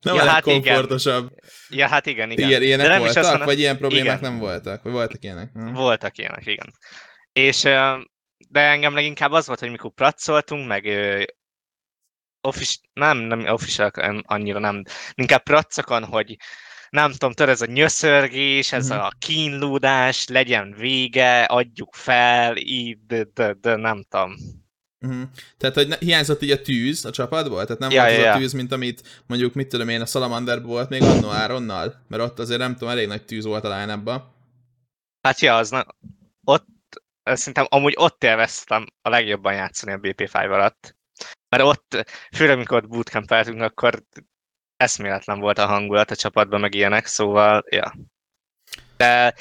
[0.00, 1.30] nem ja, hát komfortosabb.
[1.30, 1.78] Igen.
[1.80, 2.48] Ja, hát igen, igen.
[2.48, 4.30] Ilyen, ilyenek de nem voltak, is mondom, vagy ilyen problémák igen.
[4.30, 4.82] nem voltak?
[4.82, 5.50] Vagy voltak ilyenek?
[5.52, 5.72] Hm?
[5.72, 6.72] Voltak ilyenek, igen.
[7.32, 7.62] És
[8.48, 10.84] de engem leginkább az volt, hogy mikor pracoltunk, meg
[12.40, 13.90] office, nem, nem official
[14.22, 14.82] annyira nem,
[15.14, 16.36] inkább pracakon, hogy
[16.90, 18.98] nem tudom, tudod, ez a nyöszörgés, ez mm-hmm.
[18.98, 24.34] a kínlódás, legyen vége, adjuk fel, így, de, de, de nem tudom.
[25.00, 25.22] Uh-huh.
[25.56, 27.64] Tehát, hogy hiányzott így a tűz a csapatból?
[27.64, 28.32] Tehát nem ja, volt ja, az ja.
[28.32, 32.04] a tűz, mint amit mondjuk, mit tudom én, a Salamander volt még annó Áronnal?
[32.08, 34.22] Mert ott azért nem tudom, elég nagy tűz volt a line
[35.20, 35.86] Hát ja, az na,
[36.44, 36.66] ott
[37.22, 40.96] szerintem amúgy ott élveztem a legjobban játszani a BP5 alatt.
[41.48, 44.02] Mert ott, főleg amikor bootcampeltünk, akkor
[44.78, 47.94] eszméletlen volt a hangulat a csapatban, meg ilyenek, szóval, ja.
[48.96, 49.34] De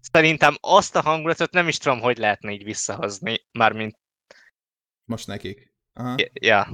[0.00, 3.98] szerintem azt a hangulatot nem is tudom, hogy lehetne így visszahozni, mármint...
[5.04, 5.72] Most nekik.
[5.92, 6.14] Aha.
[6.32, 6.68] Ja.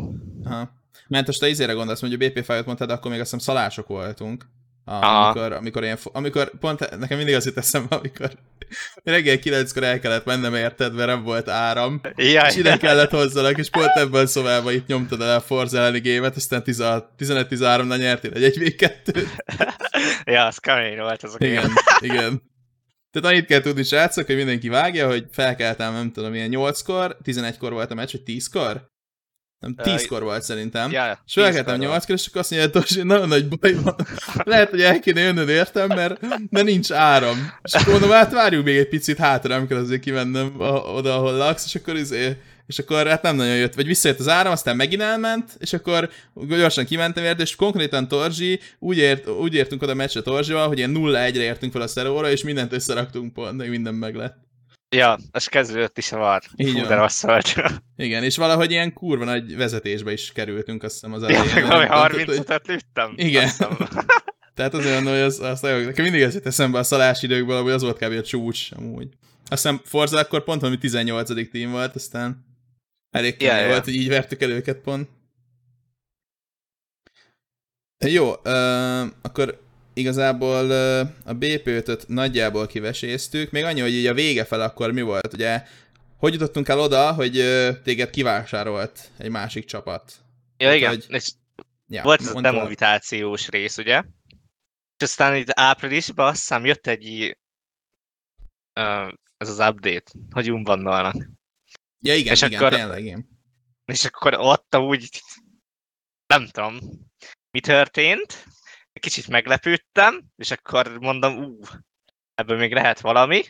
[0.45, 0.71] Aha.
[1.09, 3.87] Mert most te izére gondolsz, hogy a BP fájot mondtad, akkor még azt hiszem szalások
[3.87, 4.47] voltunk.
[4.89, 8.31] Amikor, amikor, ilyen, amikor pont nekem mindig az jut eszembe, amikor
[9.05, 13.59] reggel kilenckor el kellett mennem érted, mert nem volt áram, ja, és ide kellett hozzanak,
[13.59, 18.33] és pont ebben a szobában itt nyomtad el a Forza elleni gémet, aztán 15-13-nal nyertél
[18.33, 19.27] egy 1 v 2
[20.25, 21.71] Ja, az kemény volt az a Igen,
[22.01, 22.43] igen.
[23.11, 27.73] Tehát annyit kell tudni, srácok, hogy mindenki vágja, hogy felkeltem, nem tudom, ilyen 8-kor, 11-kor
[27.73, 28.91] volt a meccs, vagy 10-kor?
[29.61, 30.91] Nem, tízkor volt szerintem.
[30.91, 33.97] Ja, És felkeltem nyolckor, és akkor azt mondja, hogy nagyon nagy baj van.
[34.35, 37.53] Lehet, hogy el kéne jönnöd értem, mert, mert nincs áram.
[37.63, 41.33] És akkor mondom, hát várjuk még egy picit hátra, amikor azért kimennem a- oda, ahol
[41.33, 44.77] laksz, és akkor izé, és akkor hát nem nagyon jött, vagy visszajött az áram, aztán
[44.77, 46.11] megint elment, és akkor
[46.49, 50.79] gyorsan kimentem érte, és konkrétan Torzsi, úgy, ért, úgy értünk oda a meccsre Torzsival, hogy
[50.79, 54.37] ilyen 0-1-re értünk fel a szeróra, és mindent összeraktunk pont, meg minden meg lett.
[54.97, 56.43] Ja, az kezdődött is a var.
[56.57, 57.55] Így Fú, de rossz volt.
[57.97, 61.55] Igen, és valahogy ilyen kurva nagy vezetésbe is kerültünk, azt hiszem az Ja, elején.
[61.55, 63.13] meg valami Tehát, hogy- 35-öt lőttem.
[63.17, 63.49] Igen.
[64.55, 67.63] Tehát azért mondom, hogy az, az nagyon, nekem mindig ez jut eszembe a szalás időkből,
[67.63, 68.13] hogy az volt kb.
[68.13, 69.09] a csúcs, amúgy.
[69.49, 71.51] Azt hiszem Forza akkor pont valami 18.
[71.51, 72.45] tím volt, aztán
[73.11, 73.69] elég kemény Ja, ja.
[73.69, 75.09] volt, hogy így vertük el őket pont.
[78.07, 79.67] Jó, ö, akkor
[79.99, 80.71] igazából
[81.25, 85.63] a BP5-öt nagyjából kiveséztük, még annyi, hogy így a vége fel akkor mi volt, ugye,
[86.17, 87.33] hogy jutottunk el oda, hogy
[87.83, 90.13] téged kivásárolt egy másik csapat.
[90.57, 90.89] Ja, Hát, igen.
[90.89, 91.31] hogy- És
[91.91, 94.03] Ja, volt ez a demovitációs rész, ugye?
[94.97, 97.37] És aztán itt áprilisban azt hiszem jött egy
[98.73, 101.15] ö, ez az update, hogy unbannolnak.
[102.01, 103.29] Ja, igen, és igen, akkor- tényleg, igen.
[103.85, 105.23] És akkor ott úgy,
[106.27, 106.79] nem tudom,
[107.51, 108.45] mi történt,
[108.99, 111.61] kicsit meglepődtem, és akkor mondom, ú,
[112.35, 113.45] ebből még lehet valami,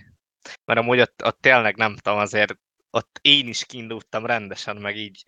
[0.64, 2.54] mert amúgy ott, ott tényleg nem tudom, azért
[2.90, 5.24] ott én is kiindultam rendesen, meg így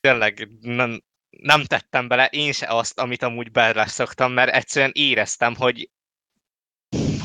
[0.00, 5.54] tényleg nem, nem tettem bele én se azt, amit amúgy bele szoktam, mert egyszerűen éreztem,
[5.54, 5.90] hogy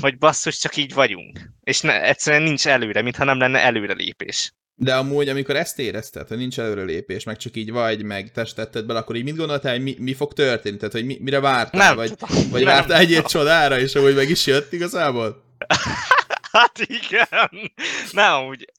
[0.01, 1.39] hogy basszus, csak így vagyunk.
[1.60, 4.54] És ne, egyszerűen nincs előre, mintha nem lenne előrelépés.
[4.75, 8.99] De amúgy, amikor ezt érezted, hogy nincs előrelépés, meg csak így vagy, meg testetted bele,
[8.99, 10.77] akkor így mit gondoltál, hogy mi, mi fog történni?
[10.77, 11.88] Tehát, hogy mi, mire vártál?
[11.88, 12.49] Nem vagy, tudom.
[12.49, 15.43] vagy Nem vártál egy csodára, és amúgy meg is jött igazából?
[16.51, 17.71] Hát igen.
[18.12, 18.71] Nem, úgy.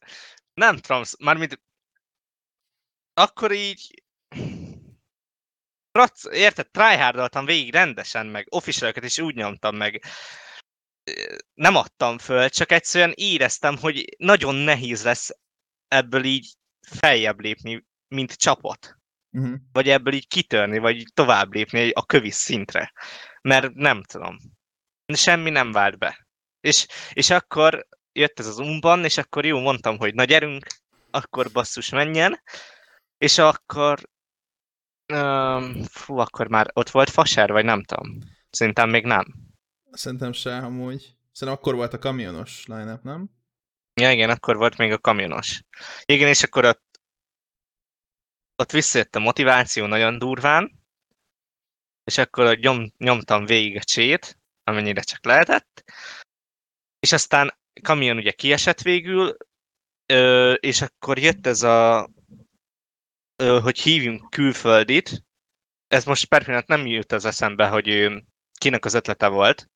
[0.53, 1.59] Nem tudom, mármint
[3.13, 4.03] akkor így
[6.31, 10.03] érted, tryhardoltam végig rendesen, meg official is úgy nyomtam meg.
[11.53, 15.29] Nem adtam föl, csak egyszerűen éreztem, hogy nagyon nehéz lesz
[15.93, 18.97] ebből így feljebb lépni, mint csapat.
[19.31, 19.55] Uh-huh.
[19.71, 22.93] Vagy ebből így kitörni, vagy így tovább lépni a kövis szintre.
[23.41, 24.37] Mert nem tudom.
[25.13, 26.27] Semmi nem vált be.
[26.59, 30.65] És, és akkor jött ez az umban, és akkor jó, mondtam, hogy na gyerünk,
[31.11, 32.41] akkor basszus menjen,
[33.17, 33.99] és akkor
[35.13, 38.17] um, fú, akkor már ott volt Faser, vagy nem tudom.
[38.49, 39.25] Szerintem még nem.
[39.91, 41.15] Szerintem se, amúgy.
[41.31, 43.29] Szerintem akkor volt a kamionos line nem?
[44.01, 45.61] Ja, igen, akkor volt még a kamionos.
[46.05, 47.01] Igen, és akkor ott,
[48.55, 50.81] ott visszajött a motiváció nagyon durván,
[52.03, 55.83] és akkor nyom, nyomtam végig a csét, amennyire csak lehetett,
[56.99, 59.37] és aztán kamion ugye kiesett végül,
[60.55, 62.09] és akkor jött ez a,
[63.61, 65.23] hogy hívjunk külföldit,
[65.87, 68.11] ez most per pillanat nem jut az eszembe, hogy
[68.57, 69.69] kinek az ötlete volt,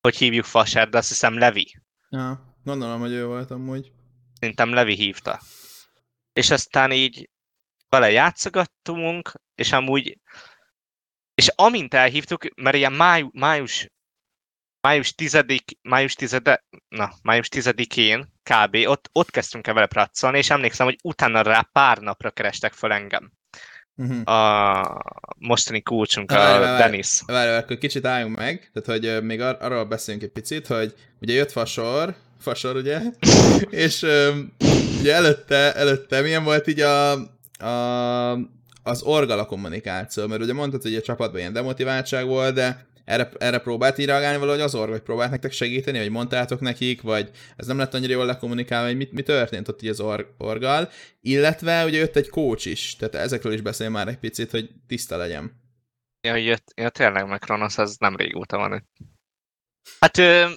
[0.00, 1.80] hogy hívjuk Fasár, de azt hiszem Levi.
[2.08, 3.92] Ja, gondolom, hogy ő volt amúgy.
[4.40, 5.40] Szerintem Levi hívta.
[6.32, 7.30] És aztán így
[7.88, 10.18] vele játszogattunk, és amúgy,
[11.34, 13.88] és amint elhívtuk, mert ilyen máj, május,
[14.80, 15.44] május 10
[15.82, 16.40] május 10
[16.88, 18.74] na, május 10-én kb.
[18.74, 22.92] Ott, ott kezdtünk el vele praccolni, és emlékszem, hogy utána rá pár napra kerestek fel
[22.92, 23.32] engem.
[24.00, 24.34] Uh-huh.
[24.34, 25.02] A
[25.38, 26.82] mostani kulcsunk, Várj, a várj.
[26.82, 27.20] Denis.
[27.26, 30.94] Várj, várj, akkor kicsit álljunk meg, tehát hogy még ar- arról beszéljünk egy picit, hogy
[31.20, 33.00] ugye jött Fasor, Fasor ugye,
[33.84, 34.30] és ö,
[35.00, 37.12] ugye előtte, előtte milyen volt így a,
[37.66, 38.32] a,
[38.82, 43.58] az orgala kommunikáció, mert ugye mondtad, hogy a csapatban ilyen demotiváltság volt, de erre, erre
[43.58, 47.66] próbált így reagálni valahogy az org, vagy próbált nektek segíteni, vagy mondtátok nekik, vagy ez
[47.66, 50.88] nem lett annyira jól lekommunikálva, hogy mit, mi történt ott így az org, orgal,
[51.20, 55.16] illetve ugye jött egy coach is, tehát ezekről is beszél már egy picit, hogy tiszta
[55.16, 55.58] legyen.
[56.20, 58.88] Ja, hogy jött, ja, tényleg meg Kronosz, az nem régóta van.
[60.00, 60.50] Hát ö...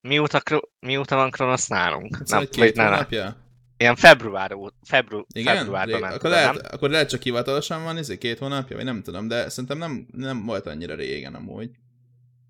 [0.00, 0.42] mióta,
[0.80, 2.16] mióta van Kronosz nálunk?
[2.16, 2.84] Hát nem, szóval két ne.
[2.84, 3.46] hónapja?
[3.78, 5.56] Ilyen február, ó- febru, Igen?
[5.56, 6.62] februárban ment akkor, lehet, nem?
[6.70, 10.44] akkor lehet csak hivatalosan van, ez két hónapja, vagy nem tudom, de szerintem nem, nem
[10.46, 11.70] volt annyira régen amúgy.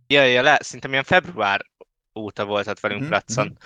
[0.06, 1.66] Ja, ja, le, szerintem ilyen február
[2.18, 3.58] óta volt ott velünk Platson.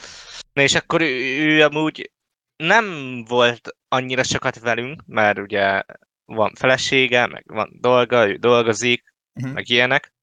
[0.53, 1.07] Na és akkor ő,
[1.43, 2.13] ő amúgy
[2.57, 2.85] nem
[3.25, 5.83] volt annyira sokat velünk, mert ugye
[6.25, 9.49] van felesége, meg van dolga, ő dolgozik, Mhm.
[9.51, 10.15] meg ilyenek.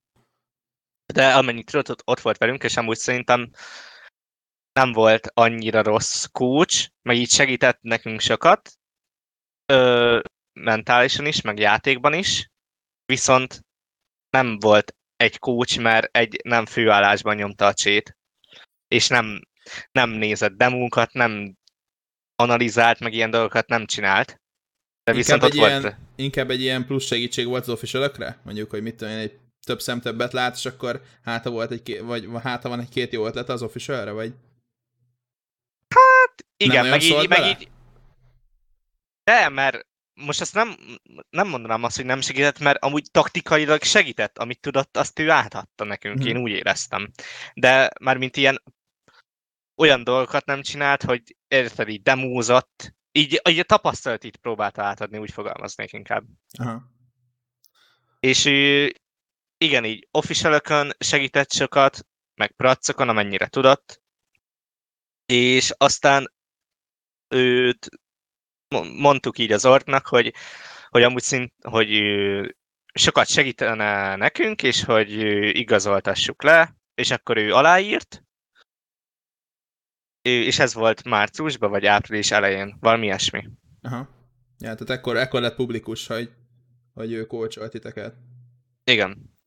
[1.14, 3.50] De amennyit tudott, ott, ott volt velünk, és amúgy szerintem
[4.74, 8.72] nem volt annyira rossz coach, meg így segített nekünk sokat,
[9.66, 10.20] ö,
[10.54, 12.48] mentálisan is, meg játékban is,
[13.06, 13.66] viszont
[14.30, 18.18] nem volt egy coach, mert egy nem főállásban nyomta a csét,
[18.88, 19.42] és nem,
[19.92, 21.58] nem nézett demókat, nem
[22.36, 24.42] analizált, meg ilyen dolgokat nem csinált.
[25.04, 25.84] De viszont inkább ott egy, volt...
[25.84, 29.40] ilyen, inkább egy ilyen plusz segítség volt az official Mondjuk, hogy mit tudom én, egy
[29.66, 33.12] több szem többet lát, és akkor háta volt egy, ké- vagy háta van egy két
[33.14, 34.34] jó ötlet az official vagy?
[36.58, 37.50] Igen, nagyon meg így, meg bele?
[37.50, 37.70] így...
[39.24, 40.76] De, mert most ezt nem,
[41.30, 45.84] nem mondanám azt, hogy nem segített, mert amúgy taktikailag segített, amit tudott, azt ő átadta
[45.84, 46.28] nekünk, Mhm.
[46.28, 47.12] én úgy éreztem.
[47.54, 48.64] De már mint ilyen
[49.76, 55.32] olyan dolgokat nem csinált, hogy érted, így demózott, így, így a tapasztalatit próbálta átadni, úgy
[55.32, 56.24] fogalmaznék inkább.
[56.58, 56.82] Aha.
[58.20, 58.94] És ő,
[59.58, 60.62] igen, így official
[61.00, 64.02] segített sokat, meg pracokon, amennyire tudott,
[65.30, 66.32] és aztán
[67.28, 67.90] őt
[68.68, 70.34] mo- mondtuk így az orknak, hogy,
[70.90, 72.02] hogy amúgy szint, hogy
[72.94, 75.12] sokat segítene nekünk, és hogy
[75.58, 78.24] igazoltassuk le, és akkor ő aláírt,
[80.22, 83.50] és ez volt márciusban, vagy április elején, valami ilyesmi.
[83.82, 83.98] Aha.
[84.60, 86.32] Ja, tehát ekkor, ekkor lett publikus, hogy,
[86.94, 88.16] hogy ő kócsolt titeket.
[88.84, 89.38] Igen.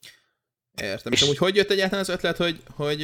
[0.82, 1.12] Értem.
[1.12, 3.02] És- És amúgy hogy jött egyáltalán az ötlet, hogy, hogy,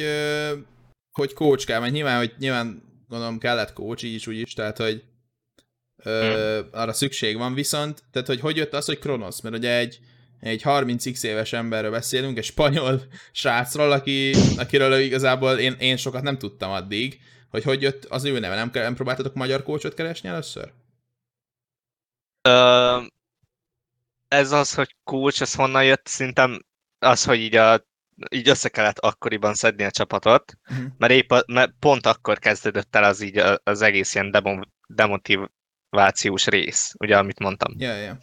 [1.11, 1.79] hogy coach kell?
[1.79, 5.03] Mert nyilván, hogy nyilván gondolom kellett coach, így is, úgy is, tehát hogy
[6.03, 9.41] ö, arra szükség van, viszont, tehát hogy hogy jött az, hogy Kronos?
[9.41, 9.99] Mert ugye egy,
[10.39, 16.37] egy 30x éves emberről beszélünk, egy spanyol srácról, aki, akiről igazából én, én sokat nem
[16.37, 17.19] tudtam addig,
[17.49, 18.55] hogy hogy jött az ő neve.
[18.55, 20.71] Nem, nem próbáltatok magyar coachot keresni először?
[22.41, 23.01] Ö,
[24.27, 26.65] ez az, hogy coach, ez honnan jött, szerintem
[26.99, 27.87] az, hogy így, a,
[28.29, 30.85] így össze kellett akkoriban szedni a csapatot, Uh-huh.
[30.97, 36.47] mert épp a, mert pont akkor kezdődött el az így az egész ilyen demon, demotivációs
[36.47, 37.73] rész, ugye, amit mondtam.
[37.77, 38.17] Ja, ja.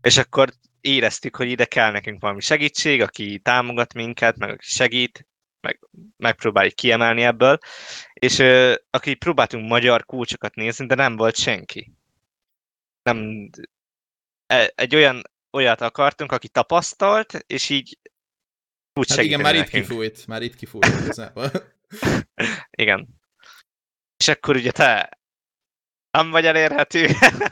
[0.00, 5.26] És akkor éreztük, hogy ide kell nekünk valami segítség, aki támogat minket, meg aki segít,
[5.60, 5.78] meg
[6.16, 7.58] megpróbáljuk kiemelni ebből,
[8.12, 11.92] és ö, aki próbáltunk magyar kulcsokat nézni, de nem volt senki.
[13.02, 13.50] Nem,
[14.46, 17.98] e- egy olyan olyat akartunk, aki tapasztalt, és így
[18.94, 19.86] úgy Hát igen, már itt nekünk.
[19.86, 21.50] kifújt, már itt kifújt igazából.
[22.70, 23.08] Igen.
[24.16, 25.18] És akkor ugye te
[26.10, 27.06] nem vagy elérhető.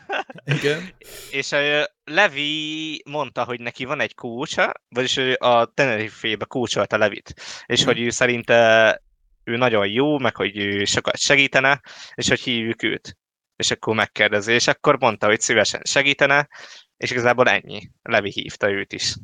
[0.44, 0.94] igen.
[1.30, 7.34] és ö, Levi mondta, hogy neki van egy kócsa, vagyis ő a Tenerife-be kócsolta Levit,
[7.66, 7.88] és Mhm.
[7.88, 9.02] hogy ő szerinte
[9.44, 11.80] ő nagyon jó, meg hogy ő sokat segítene,
[12.14, 13.16] és hogy hívjuk őt.
[13.56, 16.48] És akkor megkérdezi, és akkor mondta, hogy szívesen segítene,
[16.96, 17.90] és igazából ennyi.
[18.02, 19.14] Levi hívta őt is.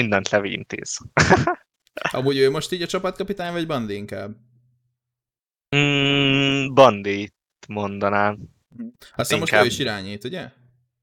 [0.00, 0.98] Mindent Levi intéz.
[2.12, 4.36] Amúgy ő most így a csapatkapitány, vagy Bandi inkább?
[5.76, 7.34] Mm, bandit
[7.68, 8.38] mondanám.
[9.16, 9.64] Most Inkább.
[9.64, 10.48] ő is irányít, ugye?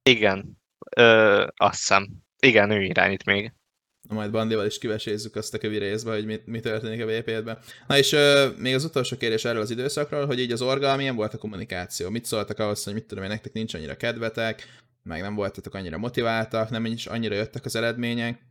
[0.03, 0.57] Igen.
[0.95, 2.07] Ö, azt hiszem.
[2.39, 3.53] Igen, ő irányít még.
[4.09, 7.59] Na majd Bandival is kivesézzük azt a kövi részbe, hogy mi, mi történik a VP-ben.
[7.87, 11.15] Na és ö, még az utolsó kérdés erről az időszakról, hogy így az orgal milyen
[11.15, 12.09] volt a kommunikáció?
[12.09, 14.67] Mit szóltak ahhoz, hogy mit tudom én, nektek nincs annyira kedvetek,
[15.03, 18.46] meg nem voltatok annyira motiváltak, nem is annyira jöttek az eredmények?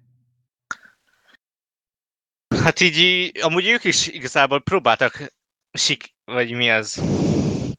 [2.67, 5.33] Hát így, amúgy ők is igazából próbáltak
[5.73, 7.03] sik, vagy mi az,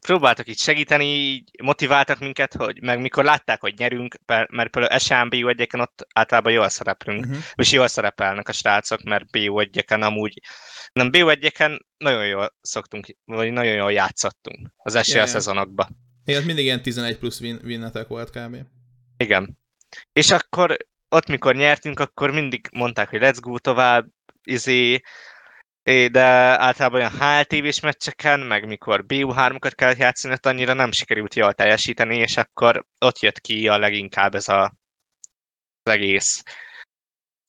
[0.06, 5.32] próbáltak itt segíteni, így motiváltak minket, hogy meg mikor látták, hogy nyerünk, mert például SMB
[5.32, 7.42] egyeken ott általában jól szereplünk, Uh-huh.
[7.54, 10.40] és jól szerepelnek a srácok, mert BO egyeken amúgy,
[10.92, 15.26] nem BO egyeken nagyon jól szoktunk, vagy nagyon jól játszottunk az SL Ja, ja.
[15.26, 15.88] szezonokba.
[16.24, 18.56] Igen, mindig ilyen 11 plusz win, winnetek volt kb.
[19.16, 19.58] Igen.
[20.12, 20.76] És akkor
[21.08, 24.06] ott, mikor nyertünk, akkor mindig mondták, hogy let's go tovább,
[24.48, 25.00] izé,
[26.08, 26.24] de
[26.60, 32.16] általában olyan HLTV-s meccseken, meg mikor BU3-okat kellett játszani, ott annyira nem sikerült jól teljesíteni,
[32.16, 34.62] és akkor ott jött ki a leginkább ez a,
[35.82, 36.42] az egész,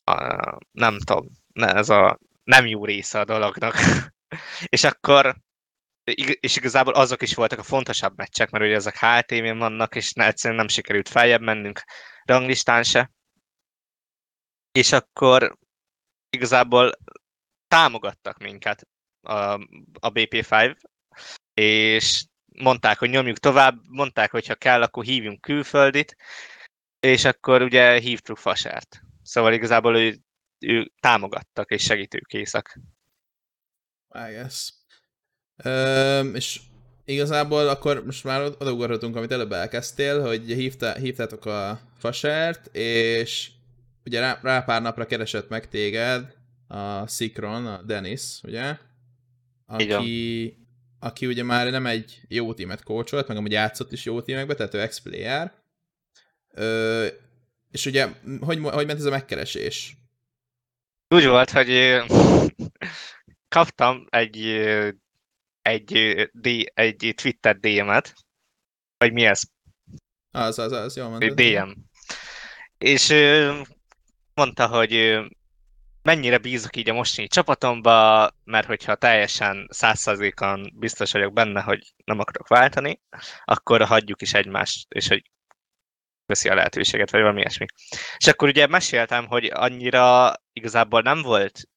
[0.04, 3.76] a, nem tudom, ez a nem jó része a dolognak.
[4.76, 5.36] és akkor
[6.40, 10.60] és igazából azok is voltak a fontosabb meccsek, mert ugye ezek HLTV-n vannak, és egyszerűen
[10.60, 11.84] nem sikerült feljebb mennünk
[12.26, 13.12] ranglistán se.
[14.72, 15.58] És akkor
[16.30, 16.92] igazából
[17.68, 18.88] támogattak minket
[19.22, 19.34] a,
[20.00, 20.76] a BP5,
[21.54, 26.16] és mondták, hogy nyomjuk tovább, mondták, hogy ha kell, akkor hívjunk külföldit,
[27.00, 29.02] és akkor ugye hívtuk Fasert.
[29.24, 30.20] Szóval igazából ő,
[30.60, 32.80] ő támogattak és segítőkészek.
[34.14, 34.74] I guess.
[35.64, 36.60] Ö, és
[37.06, 43.52] igazából akkor most már odaugorhatunk, amit előbb elkezdtél, hogy hívta, hívtátok a Fasert, és
[44.10, 46.36] ugye rá, rá pár napra keresett meg téged
[46.68, 48.78] a Sikron, a Dennis, ugye?
[49.66, 50.58] Aki,
[51.00, 54.74] aki ugye már nem egy jó tímet coacholt, meg amúgy játszott is jó tímekbe, tehát
[54.74, 55.54] ő ex-player.
[56.54, 57.08] Ö,
[57.72, 58.08] és ugye,
[58.40, 59.98] hogy, hogy ment ez a megkeresés?
[61.08, 62.02] Úgy volt, hogy
[63.56, 64.46] kaptam egy,
[65.62, 65.94] egy,
[66.34, 68.14] D, egy Twitter DM-et,
[68.98, 69.42] vagy mi ez?
[70.32, 71.34] Az, az, az, jól mondtad.
[71.34, 71.72] DM.
[72.78, 73.10] És
[74.40, 75.20] mondta, hogy
[76.02, 82.20] mennyire bízok így a mostani csapatomba, mert hogyha teljesen százszerzékon biztos vagyok benne, hogy nem
[82.20, 83.02] akarok váltani,
[83.46, 85.24] akkor hagyjuk is egymást, és hogy
[86.26, 87.66] veszi a lehetőséget, vagy valami ilyesmi.
[88.18, 91.68] És akkor ugye meséltem, hogy annyira igazából nem volt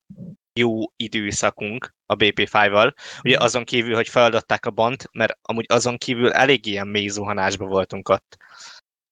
[0.52, 6.32] jó időszakunk a BP5-val, ugye azon kívül, hogy feladották a bant, mert amúgy azon kívül
[6.32, 8.36] elég ilyen mély zuhanásba voltunk ott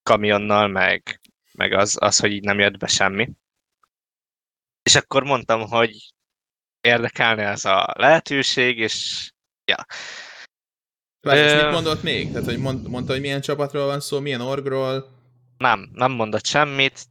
[0.03, 1.21] kamionnal, meg,
[1.53, 3.31] meg az, az, hogy így nem jött be semmi.
[4.91, 6.13] És akkor mondtam, hogy
[6.81, 9.31] érdekelne ez a lehetőség, és
[9.65, 9.87] ja.
[11.21, 12.31] Várj, és mit mondott még?
[12.31, 15.09] Tehát, hogy mond, mondta, hogy milyen csapatról van szó, milyen orgról.
[15.59, 17.05] Nem, nem mondott semmit.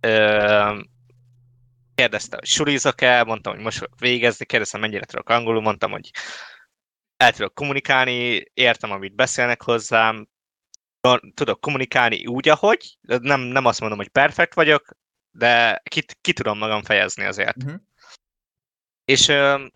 [0.00, 0.80] Ö,
[1.94, 6.10] kérdezte, hogy sulizok-e, mondtam, hogy most fogok végezni, kérdeztem, mennyire tudok angolul, mondtam, hogy
[7.16, 10.28] el tudok kommunikálni, értem, amit beszélnek hozzám,
[11.34, 15.00] tudok kommunikálni úgy, ahogy, nem, nem azt mondom, hogy perfekt vagyok,
[15.32, 17.56] de ki, ki tudom magam fejezni azért.
[17.56, 17.80] Uh-huh.
[19.04, 19.66] És ö,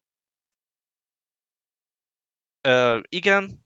[2.60, 3.64] ö, igen,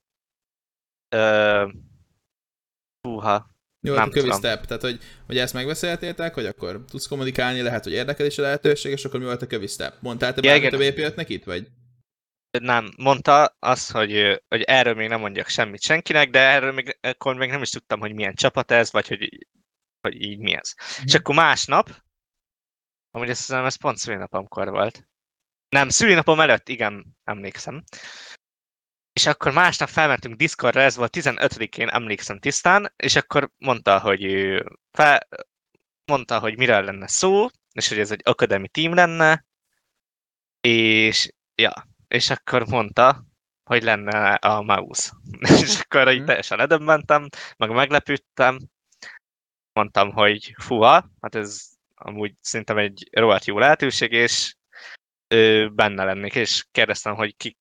[1.09, 1.69] ö,
[3.03, 3.49] húha,
[3.83, 7.85] Jó, Nem a kövi step, tehát hogy, hogy ezt megbeszéltétek, hogy akkor tudsz kommunikálni, lehet,
[7.85, 9.95] hogy érdekel is a lehetőség, és akkor mi volt a kövi step?
[10.01, 10.77] Mondtál te bármit a.
[10.77, 11.69] BP5-nek itt, vagy?
[12.59, 17.35] nem, mondta azt, hogy, hogy erről még nem mondjak semmit senkinek, de erről még, akkor
[17.35, 19.47] még nem is tudtam, hogy milyen csapat ez, vagy hogy,
[20.01, 20.75] hogy így mi ez.
[20.77, 21.07] Mhm.
[21.07, 22.03] És akkor másnap,
[23.11, 25.09] amúgy azt hiszem, ez pont szülinapomkor volt.
[25.69, 27.83] Nem, szülinapom előtt, igen, emlékszem.
[29.13, 34.23] És akkor másnap felmentünk Discordra, ez volt 15-én, emlékszem tisztán, és akkor mondta, hogy
[34.91, 35.29] fel,
[36.05, 39.45] mondta, hogy miről lenne szó, és hogy ez egy akademi team lenne,
[40.61, 43.25] és ja, és akkor mondta,
[43.65, 45.11] hogy lenne a mouse.
[45.63, 46.27] és akkor így Mhm.
[46.27, 48.59] teljesen ledöbbentem, meg meglepődtem,
[49.81, 54.55] mondtam, hogy fuha, hát ez amúgy szerintem egy rohadt jó lehetőség, és
[55.29, 57.57] ö, benne lennék, és kérdeztem, hogy ki,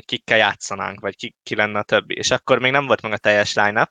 [0.00, 2.14] kikkel játszanánk, vagy ki, ki lenne a többi.
[2.14, 3.90] És akkor még nem volt meg a teljes line-up,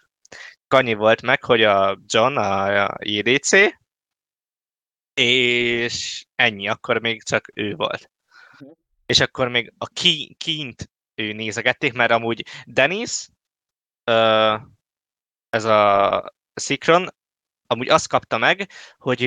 [0.68, 3.52] annyi volt meg, hogy a John, a, a IDC,
[5.14, 8.12] és ennyi, akkor még csak ő volt.
[9.06, 13.28] És akkor még a ki, kint ő nézegették, mert amúgy Dennis,
[14.04, 14.56] ö,
[15.50, 17.08] ez a Sikron,
[17.68, 19.22] amúgy azt kapta meg, hogy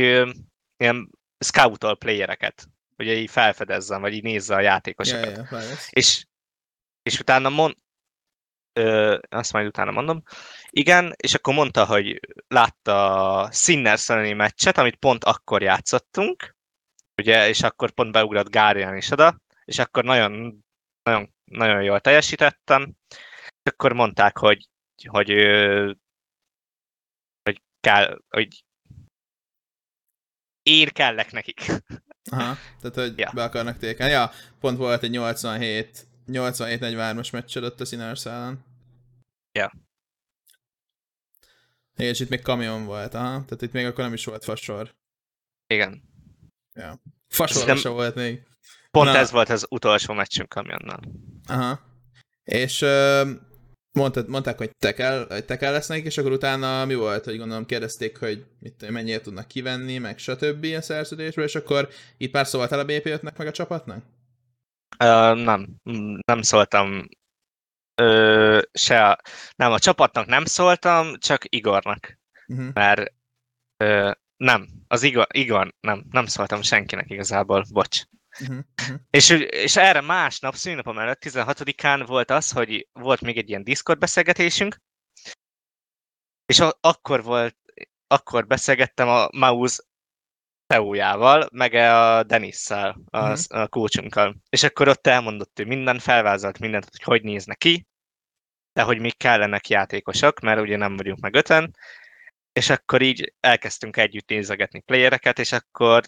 [0.77, 5.37] ilyen scoutol playereket, hogy így felfedezzen, vagy így nézze a játékosokat.
[5.37, 5.67] ja, várj.
[5.91, 6.25] És,
[7.03, 7.75] és utána mond,
[8.73, 10.23] ö, azt majd utána mondom,
[10.71, 16.57] igen, és akkor mondta, hogy látta a Sinners elleni meccset, amit pont akkor játszottunk,
[17.17, 20.65] ugye, és akkor pont beugrott Gárián is oda, és akkor nagyon,
[21.03, 22.95] nagyon, nagyon jól teljesítettem,
[23.63, 24.69] és akkor mondták, hogy,
[25.09, 25.31] hogy
[27.81, 28.65] kell, hogy
[30.63, 31.61] én kellek nekik.
[32.31, 33.31] Aha, tehát hogy Ja.
[33.35, 34.13] be akarnak tékelni.
[34.13, 38.65] Ja, pont volt egy 87 87-43-as meccsed ott a Sinners ellen.
[39.53, 39.73] Ja.
[41.97, 43.29] Igen, és itt még kamion volt, aha.
[43.45, 44.95] Tehát itt még akkor nem is volt fasor.
[45.67, 46.03] Igen.
[47.29, 48.47] Fasorra nem- se volt még.
[48.91, 49.17] Pont Na.
[49.17, 51.01] ez volt az utolsó meccsünk kamionnal.
[51.49, 51.81] Aha.
[52.45, 52.79] És
[53.93, 57.25] mondtad, mondták, hogy te kell, hogy te kell lesz nekik, és akkor utána mi volt,
[57.25, 60.65] hogy gondolom kérdezték, hogy mit, mennyire tudnak kivenni, meg stb.
[60.77, 64.05] a szerződésből, és akkor itt pár szóltál a BP5-nek, meg a csapatnak?
[64.99, 65.69] Ö, nem,
[66.25, 67.09] nem szóltam
[67.95, 69.21] ö, se a,
[69.57, 72.19] nem, a csapatnak nem szóltam, csak Igornak,
[72.51, 72.73] Uh-huh.
[72.73, 73.15] mert
[73.77, 78.03] ö, nem, az Igor, Igor nem, nem szóltam senkinek igazából, bocs.
[78.41, 78.59] Uh-huh.
[78.83, 78.97] Uh-huh.
[79.11, 83.99] És, és erre másnap, szűnapom előtt, 16-án volt az, hogy volt még egy ilyen Discord
[83.99, 84.77] beszélgetésünk,
[86.47, 87.57] és a, akkor volt,
[88.07, 89.83] akkor beszélgettem a Mouse
[90.67, 93.39] CEO-jával, meg a Denisszel, a, Mhm.
[93.49, 94.37] a coachunkkal.
[94.49, 97.87] És akkor ott elmondott ő minden, felvázolt mindent, hogy hogy néz neki,
[98.73, 101.77] de hogy még kellenek játékosok, mert ugye nem vagyunk meg öten,
[102.53, 106.03] és akkor így elkezdtünk együtt nézegetni playereket, és akkor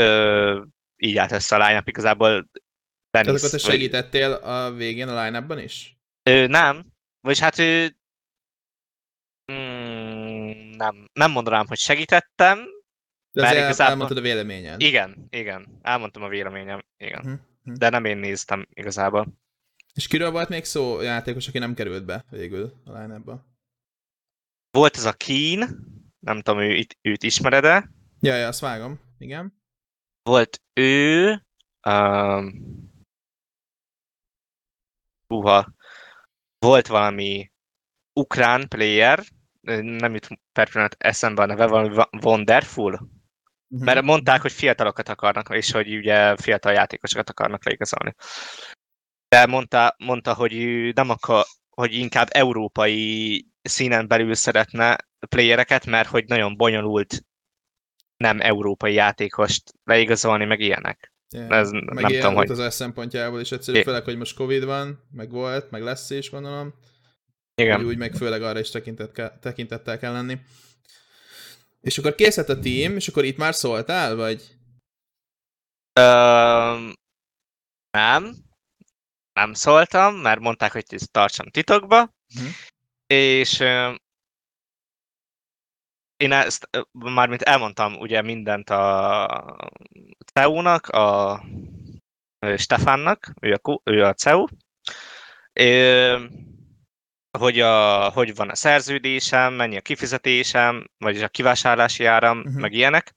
[0.00, 0.64] ö,
[0.96, 2.50] így állt össze a line igazából
[3.10, 3.38] Dennis.
[3.38, 5.98] Akkor te segítettél a végén a line is?
[6.22, 6.86] Ö, nem,
[7.20, 7.96] vagyis hát ő...
[9.52, 12.58] Mm, nem, nem mondanám, hogy segítettem.
[13.32, 14.80] De Bár azért igazából- elmondtad a véleményed.
[14.80, 17.18] Igen, igen, elmondtam a véleményem, igen.
[17.18, 17.40] Uh-huh.
[17.76, 19.34] De nem én néztem igazából.
[19.94, 23.46] És kiről volt még szó játékos, aki nem került be végül a line -ba?
[24.70, 25.60] Volt ez a Keen,
[26.18, 27.90] nem tudom, ő, őt ismered-e?
[28.20, 29.00] Ja, ja, azt vágom.
[29.18, 29.62] Igen.
[30.24, 31.30] Volt ő,
[31.88, 32.72] um,
[35.28, 35.74] Uha,
[36.58, 37.52] volt valami
[38.12, 39.24] ukrán player,
[39.82, 43.12] nem jut per pillanat eszembe a neve, valami Wonderful,
[43.74, 43.86] Uh-huh.
[43.86, 48.14] mert mondták, hogy fiatalokat akarnak, és hogy ugye fiatal játékosokat akarnak leigazolni.
[49.28, 50.54] De mondta, mondta hogy
[50.94, 54.96] nem akar, hogy inkább európai színen belül szeretne
[55.28, 57.24] playereket, mert hogy nagyon bonyolult
[58.16, 61.12] nem európai játékost leigazolni, meg ilyenek.
[61.34, 61.58] Yeah.
[61.58, 63.82] Ez meg nem ilyen tudom, hogy- az szempontjából is egyszerű, É.
[63.82, 66.74] főleg, hogy most Covid van, meg volt, meg lesz is, gondolom.
[67.54, 67.80] Igen.
[67.80, 70.38] Úgy, úgy meg főleg arra is tekintet tekintettel kell lenni.
[71.80, 74.56] És akkor kész lett a team, és akkor itt már szóltál, vagy?
[76.00, 76.88] Ö,
[77.90, 78.34] nem.
[79.32, 82.00] Nem szóltam, mert mondták, hogy ezt tartsam titokba.
[82.34, 82.46] Mhm.
[83.06, 83.62] És
[86.16, 89.56] én ezt mármint elmondtam ugye mindent a
[90.32, 91.40] CEU-nak, a
[92.56, 94.44] Stefánnak, ő a, ő a CEU,
[97.38, 102.54] hogy, a, hogy van a szerződésem, mennyi a kifizetésem, vagyis a kivásárlási áram, uh-huh.
[102.54, 103.14] meg ilyenek.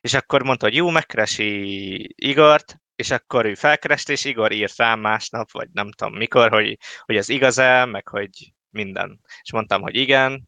[0.00, 5.00] És akkor mondta, hogy jó, megkeresi Igort, és akkor ő felkereste, és Igor írt rám
[5.00, 9.20] másnap, vagy nem tudom mikor, hogy, hogy ez igaz-e, meg hogy minden.
[9.42, 10.47] És mondtam, hogy igen,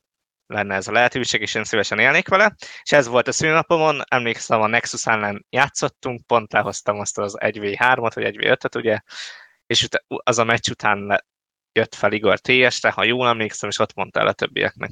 [0.50, 2.54] lenne ez a lehetőség, és én szívesen élnék vele.
[2.82, 8.10] És ez volt a szülnapomon, emlékszem, a Nexus ellen játszottunk, pont lehoztam azt az 1v3-ot,
[8.14, 9.00] vagy 1v5-öt, ugye,
[9.66, 11.24] és az a meccs után
[11.72, 14.90] jött fel Igor TS-re, ha jól emlékszem, és ott mondta el a többieknek.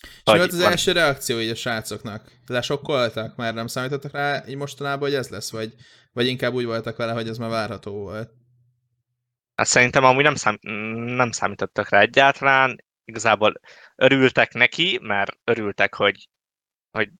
[0.00, 0.70] És mi volt az van.
[0.70, 2.32] első reakció így a srácoknak?
[2.46, 3.36] Lesokkoltak?
[3.36, 5.50] Már nem számítottak rá így mostanában, hogy ez lesz?
[5.50, 5.74] Vagy,
[6.12, 8.30] vagy inkább úgy voltak vele, hogy ez már várható volt?
[9.54, 10.58] Hát szerintem amúgy nem, szám,
[11.16, 13.60] nem számítottak rá egyáltalán, igazából
[13.96, 16.28] örültek neki, mert örültek, hogy,
[16.90, 17.10] hogy,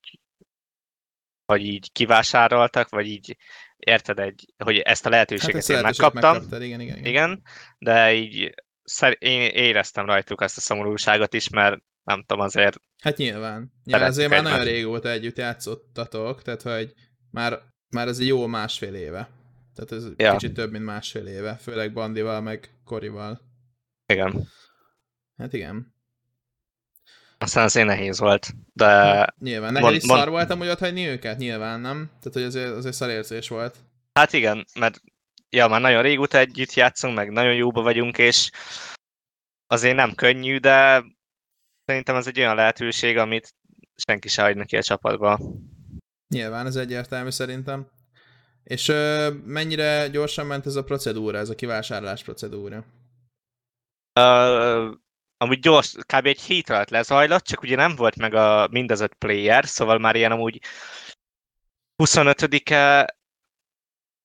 [1.45, 3.37] hogy így kivásároltak, vagy így
[3.77, 6.31] érted, egy, hogy ezt a lehetőséget ezt én megkaptam.
[6.31, 7.09] megkaptad, igen, igen, igen.
[7.09, 7.41] Igen,
[7.77, 13.17] de így szer- én éreztem rajtuk ezt a szomorúságot is, mert nem tudom, azért Hát
[13.17, 13.71] nyilván.
[13.83, 16.93] nyilván azért már nagyon régóta együtt játszottatok, tehát hogy
[17.31, 17.59] már,
[17.89, 19.29] már ez egy jó másfél éve.
[19.75, 20.31] Tehát ez Ja.
[20.31, 23.41] kicsit több, mint másfél éve, főleg Bandival, meg Korival.
[24.05, 24.47] igen.
[25.39, 25.93] Hát igen.
[27.37, 29.73] Aztán azért nehéz volt, de Nyilván.
[29.73, 31.37] Neked is szar voltam, hogy ott hagyni őket?
[31.37, 32.05] Nyilván, nem?
[32.07, 33.75] Tehát, hogy azért, azért szar érzés volt.
[34.13, 35.01] hát igen, mert
[35.49, 38.49] ja, már nagyon régóta együtt játszunk, meg nagyon jóba vagyunk, és
[39.67, 41.03] azért nem könnyű, de
[41.85, 43.55] szerintem ez egy olyan lehetőség, amit
[43.95, 45.39] senki se hagy neki a csapatba.
[46.27, 47.87] Nyilván, ez egyértelmű szerintem.
[48.63, 52.85] És ö, mennyire gyorsan ment ez a procedúra, ez a kivásárlás procedúra?
[54.19, 54.93] Uh,
[55.41, 56.25] amúgy gyors, kb.
[56.25, 59.97] egy hét alatt lezajlott, csak ugye nem volt meg a mind az öt player, szóval
[59.97, 60.61] már ilyen amúgy
[62.03, 63.15] 25-e,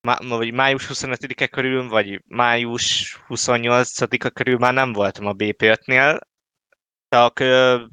[0.01, 6.19] má, vagy május 25-e körül, vagy május 28-a körül már nem voltam a BP5-nél,
[7.09, 7.85] csak ö,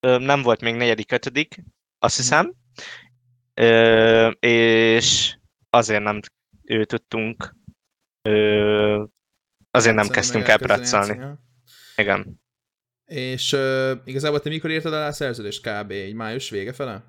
[0.00, 1.64] ö, nem volt még negyedik, ötödik,
[1.98, 2.54] azt hiszem,
[3.54, 5.36] ö, és
[5.70, 6.20] azért nem
[6.62, 7.54] ő tudtunk,
[8.22, 9.04] ö,
[9.70, 11.38] azért nem kezdtünk el praccolni.
[11.96, 12.40] Igen.
[13.04, 15.90] És ö, igazából te mikor írtad alá a szerződést kb?
[15.90, 17.04] Egy május vége fele?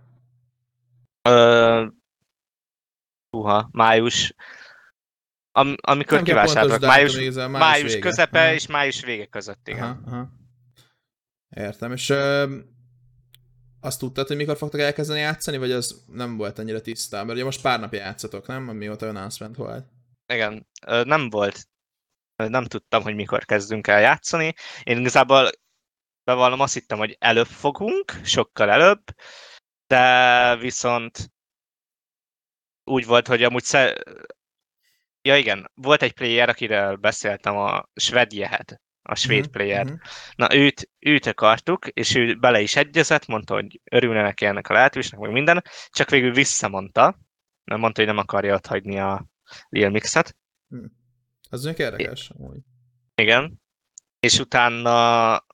[1.29, 1.87] Ö,
[3.37, 4.33] Uha, május.
[5.51, 7.99] Am, amikor Nem kivásároltak, május, május, május vége.
[7.99, 8.53] közepe Aha.
[8.53, 9.83] és május vége között, igen.
[9.83, 10.29] Aha, aha.
[11.55, 12.57] Értem, és ö,
[13.79, 17.21] azt tudtad, hogy mikor fogtok elkezdeni játszani, vagy az nem volt annyira tisztán?
[17.25, 18.63] Mert ugye most pár napja játszatok, nem?
[18.63, 19.87] Mióta announcement volt.
[20.33, 21.67] Igen, nem volt,
[22.47, 24.53] nem tudtam, hogy mikor kezdünk el játszani.
[24.83, 25.49] Én igazából
[26.23, 29.03] bevallom, azt hittem, hogy előbb fogunk, sokkal előbb,
[29.87, 31.31] de viszont
[32.83, 34.03] úgy volt, hogy amúgy sze...
[35.21, 39.85] Ja igen, volt egy player, akiről beszéltem, a Svedjehet, a svéd Mhm, player.
[39.85, 39.93] mhm.
[40.35, 44.73] Na őt, őt akartuk, és ő bele is egyezett, mondta, hogy örülne neki ennek a
[44.73, 47.17] lehetőségnek, meg minden, csak végül visszamondta,
[47.63, 49.25] nem mondta, hogy nem akarja ott hagyni a
[49.69, 50.35] Lil Mixet.
[51.49, 52.31] Az mondjuk érdekes.
[53.15, 53.61] Igen.
[54.19, 55.45] És utána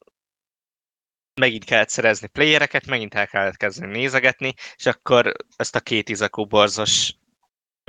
[1.42, 6.48] megint kellett szerezni playereket, megint el kellett kezdeni nézegetni, és akkor ezt a két izakó
[6.48, 7.14] borzos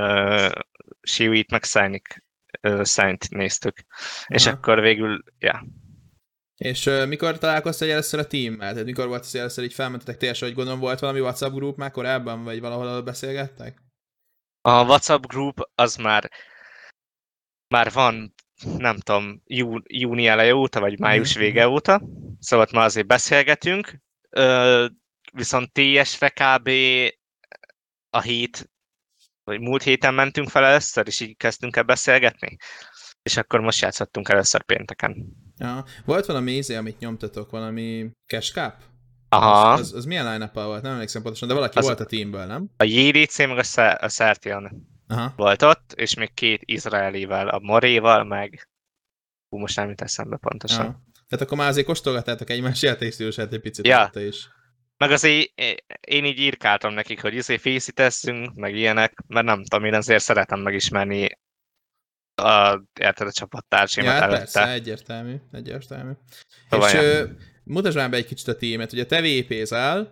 [0.03, 0.51] uh,
[1.01, 2.25] Shiwit meg Szájnik
[2.63, 3.85] uh, néztük.
[4.27, 4.57] És Aha.
[4.57, 5.67] akkor végül, ja,
[6.57, 8.71] És uh, mikor találkoztál először a teammel?
[8.71, 11.91] Tehát mikor volt az először így felmentetek teljesen, hogy gondolom volt valami WhatsApp group már
[11.91, 13.83] korábban, vagy valahol ahol beszélgettek?
[14.61, 16.31] A WhatsApp group az már
[17.69, 18.35] már van,
[18.77, 22.03] nem tudom, jú, júni eleje óta, vagy május Mhm, vége óta,
[22.39, 24.87] szóval már azért beszélgetünk, Ö,
[25.33, 26.71] viszont TSV kb.
[28.11, 28.71] a hét,
[29.45, 32.57] vagy múlt héten mentünk fel először, és így kezdtünk el beszélgetni.
[33.23, 35.27] És akkor most játszottunk először pénteken.
[35.57, 35.85] Ja.
[36.05, 38.83] Volt valami ízé, amit nyomtatok, valami cashcap?
[39.29, 39.73] Aha.
[39.73, 40.83] Az, az, az milyen line volt?
[40.83, 42.71] Nem emlékszem pontosan, de valaki Az- volt a teamből, nem?
[42.77, 44.71] A JDC meg a, a Sertion
[45.09, 45.33] Aha.
[45.37, 48.69] volt ott, és még két izraelivel, a Moréval, meg...
[49.49, 50.85] Hú, most nem jut eszembe pontosan.
[50.85, 51.03] Ja.
[51.29, 54.11] Tehát akkor már azért kóstolgattátok egymás játékstílusát egy picit Ja.
[54.15, 54.49] is.
[54.97, 55.53] Meg azért
[56.01, 60.61] én így írkáltam nekik, hogy izé fészítesszünk, meg ilyenek, mert nem tudom, én azért szeretem
[60.61, 61.29] megismerni
[62.43, 64.39] a, érted, a csapattársimat Ja, hát előtte.
[64.39, 66.13] persze, egyértelmű, egyértelmű.
[66.71, 67.25] Szóval és ö,
[67.65, 68.93] mutasd már be egy kicsit a tímet.
[68.93, 70.03] Ugye te ö,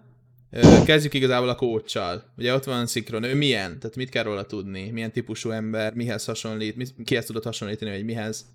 [0.84, 2.32] kezdjük igazából a coachal.
[2.36, 3.78] Ugye ott van Szikron, ő milyen?
[3.78, 4.90] Tehát mit kell róla tudni?
[4.90, 8.46] Milyen típusú ember, mihez hasonlít, mi, kihez tudod hasonlítani, vagy mihez?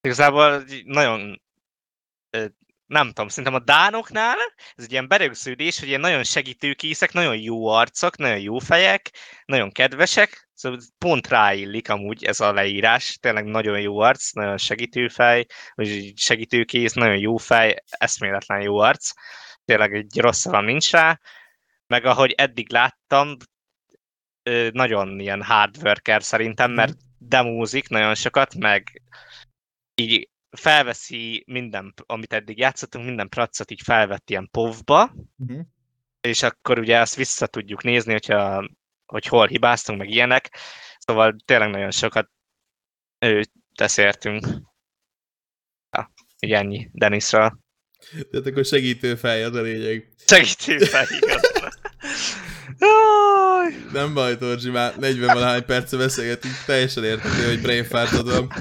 [0.00, 1.40] Igazából nagyon
[2.86, 4.36] nem tudom, szerintem a dánoknál
[4.76, 9.10] ez egy ilyen berögződés, hogy ilyen nagyon segítőkészek, nagyon jó arcok, nagyon jó fejek,
[9.44, 15.46] nagyon kedvesek, szóval pont ráillik amúgy ez a leírás, tényleg nagyon jó arc, nagyon segítőfej,
[15.74, 19.10] vagy segítőkész, nagyon jó fej, eszméletlen jó arc,
[19.70, 21.20] tényleg egy rossz szavam nincs rá,
[21.86, 23.36] meg ahogy eddig láttam,
[24.70, 29.02] nagyon ilyen hard worker szerintem, mert demózik nagyon sokat, meg
[29.94, 35.66] így felveszi minden, amit eddig játszottunk, minden pracot így felvett ilyen povba, Uh-huh.
[36.20, 38.68] és akkor ugye azt vissza tudjuk nézni, hogyha,
[39.06, 40.56] hogy hol hibáztunk, meg ilyenek.
[40.98, 42.30] Szóval tényleg nagyon sokat
[43.18, 43.42] ő,
[43.74, 44.46] teszértünk.
[45.90, 47.59] Ja, így ennyi Denisről.
[48.30, 50.08] Tehát akkor segítő fej, az a lényeg.
[50.26, 50.86] Segítő.
[52.78, 53.74] Jaj!
[53.92, 58.52] Nem baj, Torzsi, már 40 valahány perce beszélgetünk, teljesen értető, hogy brain fartod van.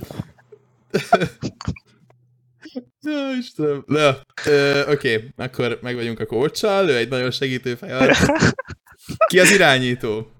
[3.01, 3.83] Ja, Istenem.
[3.87, 8.15] Na, ö, oké, akkor meg vagyunk a coachal, ő egy nagyon segítő fej.
[9.27, 10.31] Ki az irányító?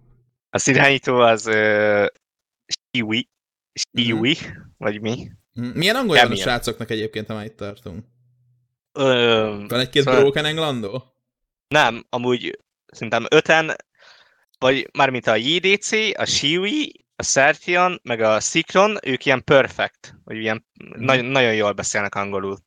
[0.49, 2.05] Az irányító az uh,
[2.65, 3.29] Shiwi,
[3.73, 4.37] Shiwi,
[4.77, 5.31] vagy mi?
[5.73, 8.05] Milyen angolja van a srácoknak egyébként, ha már itt tartunk?
[8.99, 11.03] Ö, Van egy-két Szóval- Broken Englando?
[11.67, 13.75] Nem, amúgy szerintem öten,
[14.57, 20.37] vagy mármint a JDC, a Shiwi, a Sertion, meg a Sikron, ők ilyen perfect, vagy
[20.37, 20.65] ilyen
[20.97, 22.57] nagyon, nagyon jól beszélnek angolul.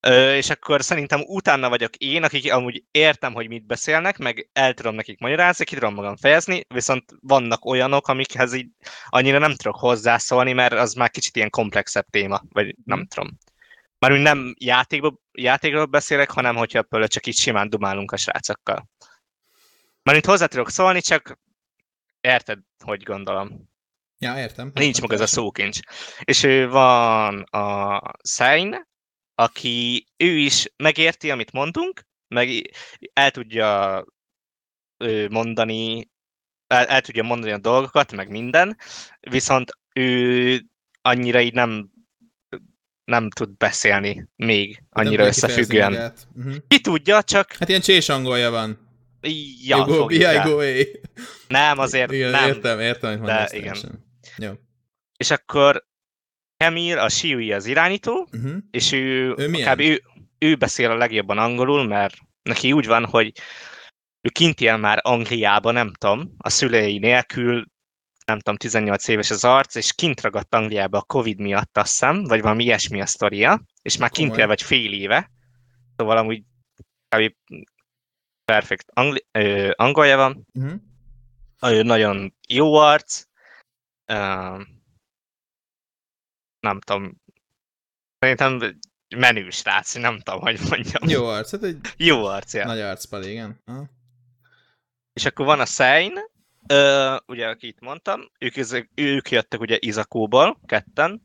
[0.00, 4.74] Ö, és akkor szerintem utána vagyok én, akik amúgy értem, hogy mit beszélnek, meg el
[4.74, 8.68] tudom nekik magyarázni, ki tudom magam fejezni, viszont vannak olyanok, amikhez így
[9.08, 13.38] annyira nem tudok hozzászólni, mert az már kicsit ilyen komplexebb téma, vagy nem tudom.
[13.98, 18.88] Mármint nem játékból, játékról beszélek, hanem hogyha például csak így simán dumálunk a srácokkal.
[20.02, 21.38] Mármint hozzá tudok szólni, csak
[22.20, 23.72] érted, hogy gondolom.
[24.18, 24.70] Ja, értem.
[24.74, 25.78] Nincs meg ez a szókincs.
[26.20, 28.88] És ő van a Sein,
[29.34, 32.70] aki ő is megérti, amit mondunk, meg
[33.12, 34.04] el tudja
[35.28, 36.10] mondani,
[36.66, 38.76] el, el tudja mondani a dolgokat, meg minden,
[39.20, 40.62] viszont ő
[41.02, 41.90] annyira így nem
[43.04, 46.12] nem tud beszélni még annyira összefüggően.
[46.34, 46.54] Uh-huh.
[46.68, 48.78] Ki tudja, csak Hát ilyen csés angolja van.
[49.64, 50.64] ja, go I go A.
[51.48, 52.48] Nem, azért igen, nem.
[52.48, 53.76] értem, értem, hogy de igen.
[54.38, 54.50] Jó.
[55.16, 55.84] És akkor
[56.56, 58.56] Emil, a Shiui az irányító, Uh-huh.
[58.70, 59.80] és ő, Ő kb.
[59.80, 60.02] Ő,
[60.38, 63.32] ő beszél a legjobban angolul, mert neki úgy van, hogy
[64.20, 67.64] ő kint él már Angliában, nem tudom, a szülei nélkül,
[68.24, 72.22] nem tudom, 18 éves az arc, és kint ragadt Angliába a Covid miatt, azt hiszem,
[72.22, 75.30] vagy valami ilyesmi a sztoria, és már kint él vagy fél éve,
[75.96, 76.42] szóval amúgy
[77.08, 77.34] kb.
[78.44, 81.82] perfekt angli- ö, angolja van, Uh-huh.
[81.82, 83.24] nagyon jó arc,
[84.04, 84.14] ö,
[86.60, 87.20] nem tudom,
[88.18, 88.78] szerintem
[89.16, 91.08] menő srác, nem tudom, hogy mondjam.
[91.08, 92.64] Jó arc, hát egy Jó arc, ja.
[92.66, 93.60] nagy arcpal, igen.
[93.64, 93.88] Aha.
[95.12, 96.12] És akkor van a Sein,
[96.68, 98.54] ö, ugye, aki itt mondtam, ők,
[98.94, 101.20] ők jöttek ugye Izakóból, ketten,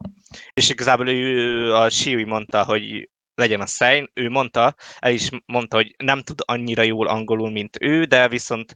[0.53, 5.75] és igazából ő, a Shiwi mondta, hogy legyen a Sein, ő mondta, el is mondta,
[5.75, 8.73] hogy nem tud annyira jól angolul, mint ő, de viszont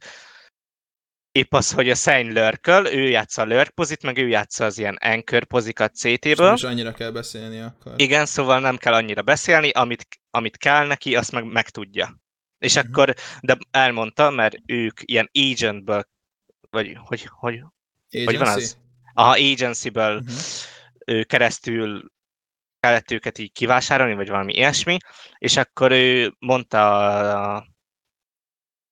[1.32, 4.78] épp az, hogy a Sein lörköl, ő játsza a lurk pozit, meg ő játsza az
[4.78, 6.54] ilyen anchor pozikat És CT-ből.
[6.54, 7.94] is annyira kell beszélni akkor.
[7.96, 12.18] Igen, szóval nem kell annyira beszélni, amit, amit kell neki, azt meg, meg tudja.
[12.58, 12.88] És Mhm.
[12.88, 16.04] akkor, de elmondta, mert ők ilyen agentből,
[16.74, 17.64] vagy hogy, hogy,
[18.10, 18.62] hogy van Agency?
[18.62, 18.78] az?
[19.14, 20.24] Aha, agencyből
[21.06, 22.12] ő keresztül
[22.80, 24.98] kellett őket így kivásárolni, vagy valami ilyesmi,
[25.38, 27.08] és akkor ő mondta
[27.56, 27.68] a-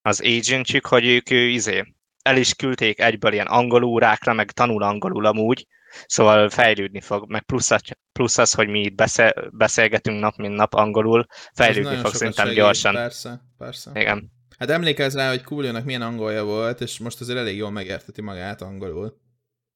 [0.01, 4.83] az agentjük, hogy ők ő, izé, el is küldték egyből ilyen angol órákra, meg tanul
[4.83, 5.67] angolul amúgy,
[6.05, 10.55] szóval fejlődni fog, meg plusz, az- plusz az, hogy mi itt beszél, beszélgetünk nap, mint
[10.55, 12.93] nap angolul, fejlődni fog szerintem segít, gyorsan.
[12.93, 13.91] Persze, persze.
[13.93, 14.31] Igen.
[14.61, 18.61] Hát emlékezz rá, hogy Coolio-nak milyen angolja volt, és most azért elég jól megérteti magát
[18.61, 19.17] angolul.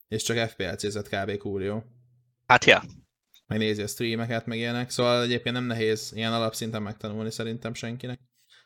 [0.08, 1.38] És csak FPL-cézett kb.
[1.38, 1.82] Coolio.
[2.48, 2.84] Hát ja.
[3.48, 8.20] Megnézi a streameket, meg ilyenek, szóval egyébként nem nehéz ilyen alapszinten megtanulni szerintem senkinek.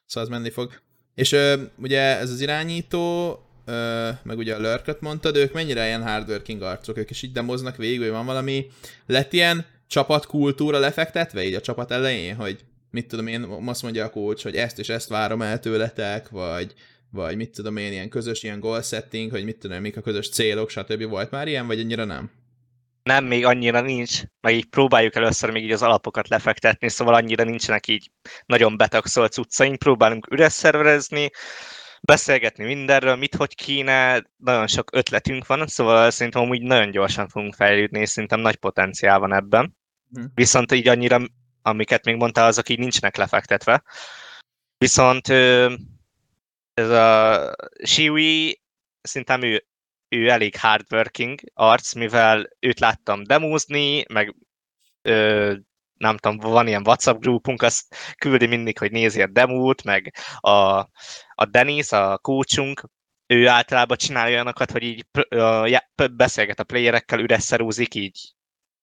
[0.06, 0.82] Szóval az menni fog.
[1.16, 3.32] És ö, ugye ez az irányító,
[3.66, 7.76] ö, meg ugye a lurköt mondtad, ők mennyire ilyen hardworking arcok, ők is így demoznak
[7.76, 8.68] végig, hogy van valami,
[9.06, 14.10] lett ilyen csapatkultúra lefektetve így a csapat elején, hogy mit tudom én, azt mondja a
[14.10, 16.74] coach, hogy ezt és ezt várom el tőletek, vagy,
[17.12, 20.02] vagy mit tudom én, ilyen közös ilyen goal setting, hogy mit tudom én, mik a
[20.02, 21.04] közös célok, stb.
[21.04, 22.32] Volt már ilyen, vagy annyira nem?
[23.04, 27.44] Nem, még annyira nincs, meg így próbáljuk először még így az alapokat lefektetni, szóval annyira
[27.44, 28.12] nincsenek így
[28.46, 31.30] nagyon betagszolt cuccaink, próbálunk üres szerverezni,
[32.02, 37.54] beszélgetni mindenről, mit hogy kéne, nagyon sok ötletünk van, szóval szerintem úgy nagyon gyorsan fogunk
[37.54, 39.78] fejlődni, és szerintem nagy potenciál van ebben.
[40.14, 40.24] Hm.
[40.34, 41.22] Viszont így annyira,
[41.62, 43.84] amiket még mondtál, azok így nincsenek lefektetve.
[44.78, 45.28] Viszont
[46.74, 48.62] ez a Shiwi,
[49.02, 49.66] szerintem ő,
[50.10, 54.36] ő elég hardworking arc, mivel őt láttam demózni, meg
[55.02, 55.54] ö,
[55.94, 60.52] nem tudom, van ilyen WhatsApp grupunk, azt küldi mindig, hogy nézi a demót, meg a,
[61.34, 62.90] a Denis, a coachunk,
[63.28, 65.06] ő általában csinálja olyanokat, hogy így
[65.36, 68.34] uh, beszélget a playerekkel, üres szerúzik, így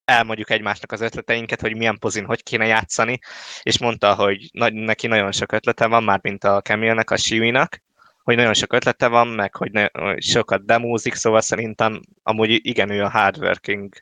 [0.07, 3.19] elmondjuk egymásnak az ötleteinket, hogy milyen pozin hogy kéne játszani,
[3.63, 7.83] és mondta, hogy na, neki nagyon sok ötlete van, már mint a Camille-nek, a Shiwi-nak,
[8.23, 9.87] hogy nagyon sok ötlete van, meg hogy, ne,
[10.21, 13.95] sokat demózik, szóval szerintem amúgy igen, ő a hardworking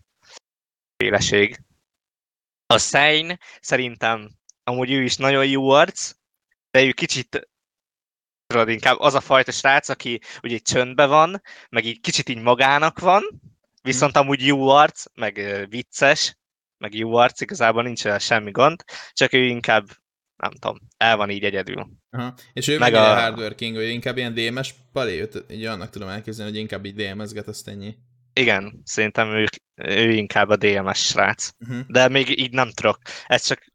[0.96, 1.60] féleség.
[2.66, 4.30] A Sein szerintem
[4.64, 6.12] amúgy ő is nagyon jó arc,
[6.70, 7.48] de ő kicsit
[8.66, 13.22] inkább az a fajta srác, aki ugye csöndben van, meg így kicsit így magának van,
[13.84, 16.36] viszont amúgy jó arc, meg vicces,
[16.78, 19.86] meg jó arc, igazából nincs semmi gond, csak ő inkább,
[20.36, 21.86] nem tudom, el van így egyedül.
[22.10, 22.34] Aha.
[22.52, 26.60] És ő meg a hardworking, ő inkább ilyen DMS palé, így annak tudom elképzelni, hogy
[26.60, 27.96] inkább így DMS-get, azt ennyi.
[28.32, 31.50] Igen, szerintem ő, ő inkább a DMS srác.
[31.58, 31.86] Uh-huh.
[31.86, 32.98] De még így nem tudok.
[33.26, 33.72] Ez csak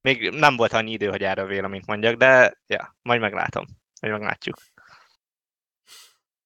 [0.00, 3.66] még nem volt annyi idő, hogy erről véleményt mondjak, de ja, majd meglátom.
[4.00, 4.56] Majd meglátjuk.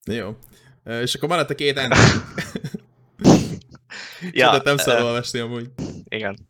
[0.05, 0.37] Jó.
[0.85, 2.01] És akkor maradt a két entry.
[4.41, 5.71] ja, nem szabad uh, olvasni amúgy.
[6.09, 6.49] Igen.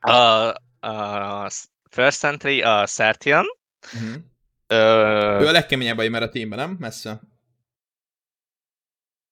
[0.00, 0.12] A,
[0.88, 1.50] a
[1.90, 3.44] first entry a Sertian.
[3.94, 4.14] Uh-huh.
[4.68, 6.76] Uh, ő a legkeményebb a a teamben, nem?
[6.78, 7.20] Messze.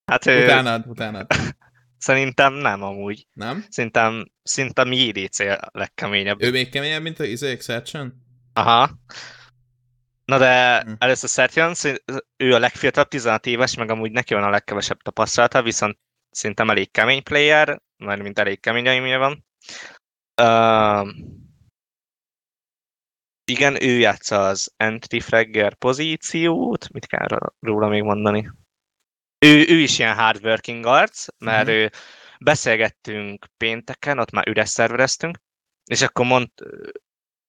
[0.05, 0.45] Hát ő...
[0.45, 1.26] Utánad, utánad.
[1.99, 3.26] Szerintem nem amúgy.
[3.33, 3.64] Nem?
[3.68, 6.43] Szerintem, szerintem JDC a legkeményebb.
[6.43, 8.12] Ő még keményebb, mint a Izé Exertion?
[8.53, 8.91] Aha.
[10.31, 10.93] Na de hm.
[10.99, 11.74] először Sertion,
[12.37, 15.99] ő a legfiatalabb, 16 éves, meg amúgy neki van a legkevesebb tapasztalata, viszont
[16.31, 19.45] szerintem elég kemény player, mert mint elég kemény aimja van.
[20.43, 21.09] Uh,
[23.45, 27.26] igen, ő játsza az entry fragger pozíciót, mit kell
[27.61, 28.51] róla még mondani?
[29.47, 31.78] ő, ő is ilyen hardworking arc, mert mm-hmm.
[31.78, 31.91] ő
[32.41, 35.39] beszélgettünk pénteken, ott már üres szervereztünk,
[35.85, 36.49] és akkor mond,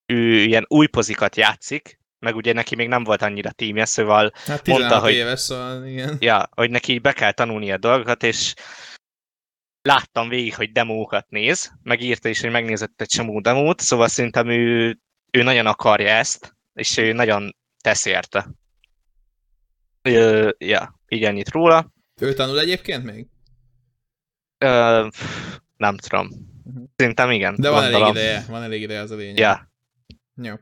[0.05, 4.67] ő ilyen új pozikat játszik, meg ugye neki még nem volt annyira tímje, szóval hát
[4.67, 6.17] mondta, hogy, éves, szóval igen.
[6.19, 8.53] Ja, hogy neki be kell tanulni a dolgokat, és
[9.81, 14.99] láttam végig, hogy demókat néz, megírta is, hogy megnézett egy csomó demót, szóval szerintem ő,
[15.31, 18.49] ő nagyon akarja ezt, és ő nagyon tesz érte.
[20.01, 21.91] Ö, ja, így ennyit róla.
[22.21, 23.27] Ő tanul egyébként még?
[24.57, 25.07] Ö,
[25.77, 26.27] nem tudom.
[26.63, 26.83] Uh-huh.
[26.95, 27.55] Szerintem igen.
[27.59, 29.37] De van elég ideje, van elég ideje az a lényeg.
[29.37, 29.71] Ja.
[30.41, 30.53] Jó.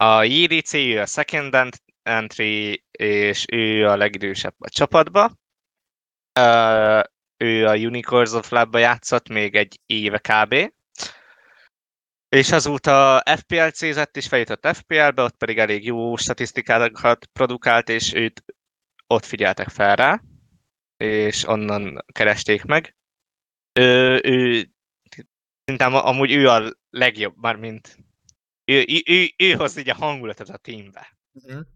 [0.00, 1.56] A JDC ő a second
[2.02, 5.32] entry, és ő a legidősebb a csapatba.
[6.32, 7.00] Ö,
[7.36, 10.72] ő a Unicorns of Lab-ba játszott még egy éve kb.
[12.28, 18.44] És azóta FPL-cézett és feljutott FPL-be, ott pedig elég jó statisztikákat produkált, és őt
[19.06, 20.22] ott figyeltek fel rá,
[20.96, 22.96] és onnan keresték meg.
[23.72, 24.70] Ő, ő
[25.64, 28.07] szerintem amúgy ő a legjobb, már mint
[28.68, 31.18] ő, ő, ő, ő hoz így a hangulatot a teambe.
[31.32, 31.66] Uh-huh.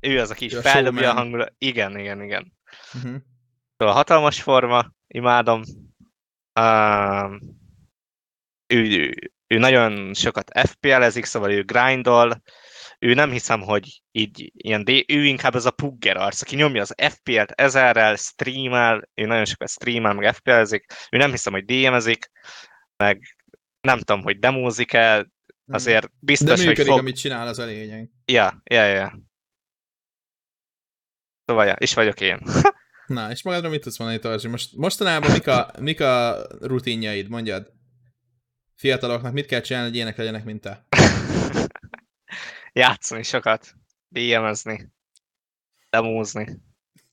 [0.00, 1.54] Ő az, aki is feldobja a hangulat.
[1.58, 2.52] Igen, igen, igen.
[2.94, 3.16] Uh-huh.
[3.76, 5.62] Szóval hatalmas forma, imádom.
[6.60, 7.40] Um,
[8.66, 9.14] ő, ő,
[9.46, 12.42] ő nagyon sokat FPL-ezik, szóval ő grindol,
[12.98, 16.80] ő nem hiszem, hogy így ilyen, de ő inkább ez a pugger arc, aki nyomja
[16.80, 22.30] az FPL-t ezerrel, streamel, ő nagyon sokat streamel, meg FPL-ezik, ő nem hiszem, hogy DM-ezik,
[22.96, 23.36] meg
[23.80, 25.26] nem tudom, hogy demózik-e.
[25.68, 26.98] Azért biztos, De működik, hogy fog...
[26.98, 28.10] amit csinál, az a lényeg.
[28.24, 29.18] Ja, ja, ja.
[31.44, 32.40] Szóval, ja, is vagyok én.
[33.06, 34.48] Na, és magadra mit tudsz mondani, Tarzsi?
[34.48, 37.72] Most, mostanában mik a, mik a rutinjaid, mondjad?
[38.74, 40.86] Fiataloknak mit kell csinálni, hogy ilyenek legyenek, mint te?
[42.72, 43.74] Játszani sokat,
[44.08, 44.92] DM-ezni,
[45.90, 46.60] demózni.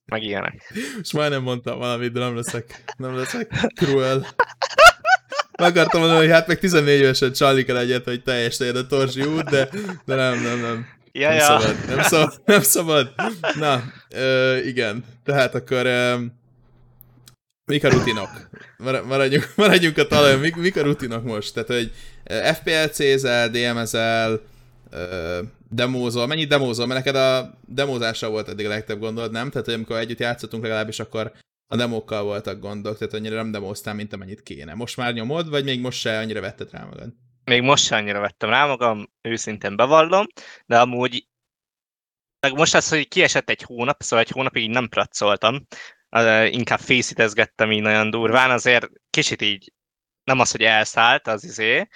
[0.05, 0.73] meg ilyenek.
[1.01, 4.25] És majdnem mondtam valamit, de nem leszek, nem leszek cruel.
[5.57, 9.21] Meg akartam mondani, hogy hát meg 14 évesen csalni kell egyet, hogy teljes a Torzsi
[9.21, 9.69] út, de,
[10.05, 10.87] de nem, nem, nem.
[11.11, 11.43] Ja, nem ja.
[11.43, 13.13] szabad, nem szabad, nem szabad.
[13.59, 16.15] Na, ö, igen, tehát akkor ö,
[17.65, 18.29] mik a rutinok?
[18.77, 21.53] Mar- Maradjunk, maradjunk a talajon, mik, mik a rutinok most?
[21.53, 21.91] Tehát, hogy
[23.51, 24.41] DMS-el,
[24.91, 25.39] ö,
[25.69, 26.87] demózol, mennyit demózol?
[26.87, 29.49] Mert neked a demózással volt eddig a legtöbb gondod, nem?
[29.49, 31.31] Tehát, hogy amikor együtt játszottunk legalábbis, akkor
[31.67, 34.73] a demókkal voltak gondok, tehát annyira nem demóztál, mint amennyit kéne.
[34.73, 37.13] Most már nyomod, vagy még most se annyira vetted rá magad?
[37.43, 40.25] Még most sem annyira vettem rá magam, őszintén bevallom,
[40.65, 41.27] de amúgy
[42.39, 45.67] meg most az, hogy kiesett egy hónap, szóval egy hónapig így nem pracoltam,
[46.09, 49.73] uh, inkább fészítezgettem így nagyon durván, azért kicsit így
[50.23, 51.87] nem az, hogy elszállt az izé,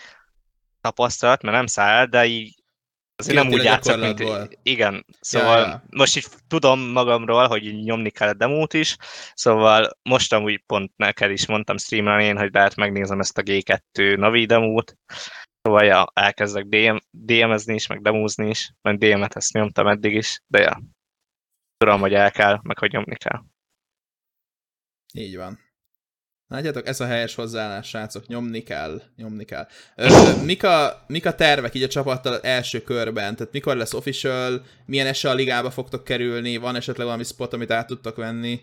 [0.81, 2.58] tapasztalat, mert nem száll, de így
[3.19, 4.23] azért nem úgy játszok, mint...
[4.63, 5.83] Igen, szóval Ja, ja.
[5.89, 8.95] most így tudom magamról, hogy nyomni kell a demót is,
[9.33, 14.17] szóval most amúgy pont neked is mondtam streamen én, hogy lehet megnézem ezt a G2
[14.17, 14.97] Navi demót,
[15.61, 20.41] szóval ja, elkezdek DM, DM-ezni is, meg demózni is, meg DM-et ezt nyomtam eddig is,
[20.47, 20.81] de ja,
[21.77, 23.43] tudom, hogy el kell, meg hogy nyomni kell.
[25.13, 25.68] Így van.
[26.49, 29.67] Látjátok, ez a helyes hozzáállás, srácok, nyomni kell, nyomni kell.
[29.95, 30.07] Ö,
[30.45, 33.35] mik, a, mik a tervek így a csapattal első körben?
[33.35, 37.71] Tehát mikor lesz official, milyen esély a ligába fogtok kerülni, van esetleg valami spot, amit
[37.71, 38.59] át tudtok venni?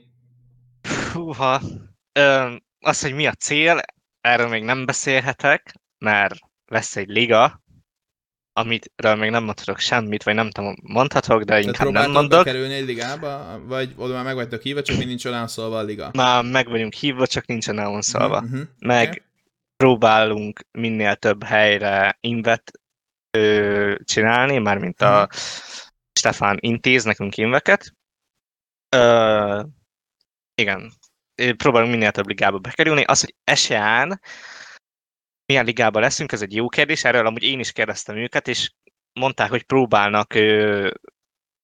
[1.12, 1.62] Húha,
[2.12, 3.80] ö, az, hogy mi a cél,
[4.20, 6.34] erről még nem beszélhetek, mert
[6.64, 7.62] lesz egy liga,
[8.58, 12.44] amitről még nem mondhatok semmit, vagy nem tudom, mondhatok, de Tehát inkább nem mondok.
[12.44, 15.82] bekerülni egy ligába, vagy oda már meg vagytok hívva, csak még nincs olyan szólva a
[15.82, 16.10] liga?
[16.12, 18.40] Már meg vagyunk hívva, csak nincsen elonszolva.
[18.40, 18.62] Mhm, mhm.
[18.78, 19.22] Meg Oké.
[19.76, 22.70] próbálunk minél több helyre invet
[23.30, 25.38] ö, csinálni, mármint a Mhm.
[26.18, 27.92] Stefán intéz nekünk inveket.
[28.96, 29.62] Ö,
[30.54, 30.92] igen,
[31.56, 33.02] próbálunk minél több ligába bekerülni.
[33.04, 34.20] Az, hogy eseán
[35.46, 38.72] milyen ligában leszünk, ez egy jó kérdés, erről amúgy én is kérdeztem őket, és
[39.12, 40.90] mondták, hogy próbálnak ö,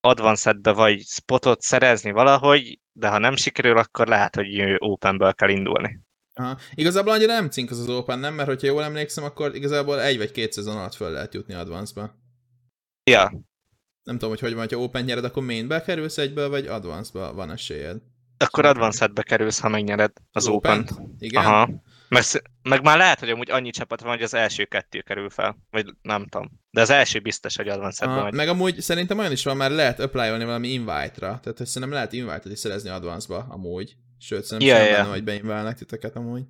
[0.00, 6.00] advancedbe vagy spotot szerezni valahogy, de ha nem sikerül, akkor lehet, hogy openből kell indulni.
[6.34, 6.58] Aha.
[6.74, 8.34] Igazából annyira nem cink az az Open, nem?
[8.34, 12.14] Mert hogyha jól emlékszem, akkor igazából egy vagy két szezon alatt föl lehet jutni Advance-ba.
[13.10, 13.30] Ja,
[14.02, 17.50] Nem tudom, hogy hogy van, ha Open nyered, akkor mainbe kerülsz egyből, vagy Advance-ba van
[17.50, 17.96] esélyed.
[18.36, 21.44] akkor advancedbe kerülsz, ha megnyered az open Igen?
[21.44, 21.68] Aha.
[22.12, 22.24] Meg,
[22.62, 25.56] meg már lehet, hogy amúgy annyi csapat van, hogy az első kettő kerül fel.
[25.70, 26.50] Vagy nem tudom.
[26.70, 28.34] De az első biztos, hogy advancedbe Aha, megy.
[28.34, 31.38] meg amúgy szerintem olyan is van, már lehet applyolni valami invite-ra.
[31.42, 33.96] Tehát hogy szerintem lehet invite-et is szerezni Advance-ba, amúgy.
[34.18, 34.98] Sőt, szerintem Ja, sem ja.
[35.00, 36.42] benne, hogy beinválnak titeket amúgy.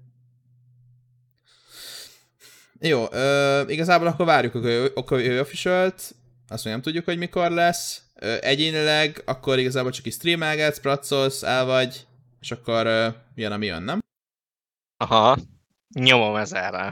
[2.80, 6.14] Jó, ö, igazából akkor várjuk a Go- official-t,
[6.48, 8.02] azt még nem tudjuk, hogy mikor lesz.
[8.14, 12.06] Ö, egyénileg akkor igazából csak is streamelgetsz, pracolsz, el vagy,
[12.40, 14.00] és akkor ö, jön, ami jön, nem?
[15.02, 15.36] Aha.
[15.94, 16.90] Nyomom ezerre.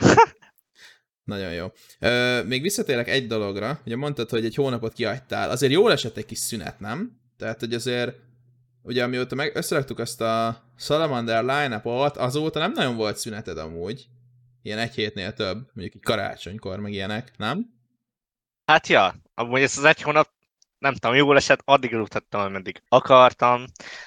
[1.24, 1.66] Nagyon jó.
[1.98, 3.80] Ö, még visszatérek egy dologra.
[3.86, 5.50] Ugye mondtad, hogy egy hónapot kihagytál.
[5.50, 7.20] Azért jól esett egy kis szünet, nem?
[7.36, 8.16] Tehát, hogy azért,
[8.82, 11.80] ugye amióta meg összeraktuk azt a Salamander line
[12.14, 14.06] azóta nem nagyon volt szüneted amúgy.
[14.62, 17.66] Ilyen egy hétnél több, mondjuk így karácsonykor, meg ilyenek, nem?
[18.64, 20.28] Hát ja, amúgy ez az egy hónap,
[20.78, 23.64] nem tudom, jól esett, addig aludhattam, ameddig akartam,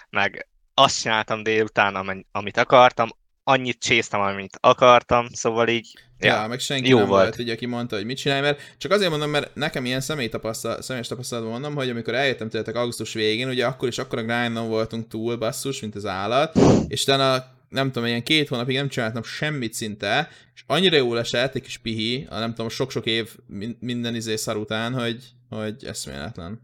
[0.10, 3.10] meg azt csináltam délután, amit akartam,
[3.44, 7.22] annyit csésztem, amit akartam, szóval így, Ja, ja, meg senki jó nem volt.
[7.24, 7.40] volt.
[7.40, 10.82] ugye, aki mondta, hogy mit csinálj, mert csak azért mondom, mert nekem ilyen személy tapasztal,
[10.82, 14.68] személyes tapasztalatban mondom, hogy amikor eljöttem tőletek augusztus végén, ugye akkor is akkor a grindon
[14.68, 19.24] voltunk túl, basszus, mint az állat, és utána nem tudom, ilyen két hónapig nem csináltam
[19.24, 23.82] semmit szinte, és annyira jól esett, egy kis pihi, a nem tudom, sok-sok év min-
[23.82, 26.62] minden izé szar után, hogy, hogy eszméletlen.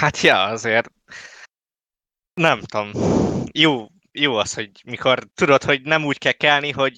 [0.00, 0.90] hát ja, azért
[2.34, 2.90] nem tudom,
[3.52, 6.92] jó, jó az, hogy mikor tudod, hogy nem úgy kell kelni, hogy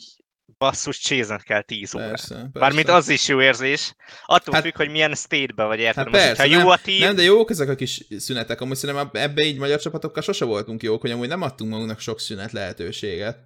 [0.58, 2.08] basszus csézned kell 10 órát.
[2.08, 2.50] Persze, persze.
[2.52, 3.94] Bármint az is jó érzés.
[4.26, 5.94] Attól Hát- függ, hogy milyen state-be vagy, érted?
[5.96, 8.60] Hát Most, persze, hogyha jó a team, Nem, de jók ezek a kis szünetek.
[8.60, 12.20] Amúgy szerintem ebbe így magyar csapatokkal sose voltunk jók, hogy amúgy nem adtunk magunknak sok
[12.20, 13.38] szünet lehetőséget.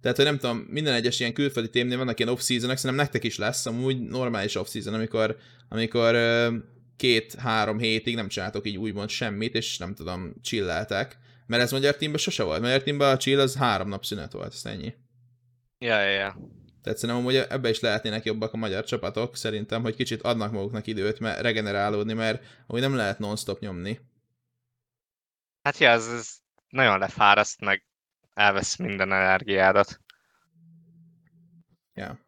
[0.00, 3.38] Tehát, hogy nem tudom, minden egyes ilyen külföldi témnél vannak ilyen off-seasonok, szerintem nektek is
[3.38, 5.36] lesz amúgy normális off-season, amikor,
[5.68, 6.16] amikor
[6.96, 11.18] két-három hétig nem csináltok így úgymond semmit, és nem tudom, chilleltek.
[11.46, 12.60] Mert ez magyar teamben sose volt.
[12.60, 14.94] Magyar teamben a chill az három nap szünet volt, ez ennyi.
[15.78, 16.36] Ja, ja, ja.
[16.82, 20.86] Tehát szerintem amúgy ebbe is lehetnének jobbak a magyar csapatok, szerintem, hogy kicsit adnak maguknak
[20.86, 24.00] időt mert regenerálódni, mert amúgy nem lehet non-stop nyomni.
[25.62, 26.28] Hát ja, ez, ez
[26.68, 27.84] nagyon lefáraszt, meg
[28.34, 30.00] elvesz minden energiádat.
[31.94, 32.18] Ja.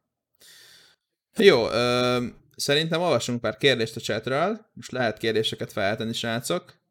[1.37, 4.67] Jó, ö, szerintem olvasunk pár kérdést a chatről.
[4.73, 6.83] Most lehet kérdéseket feltenni, srácok.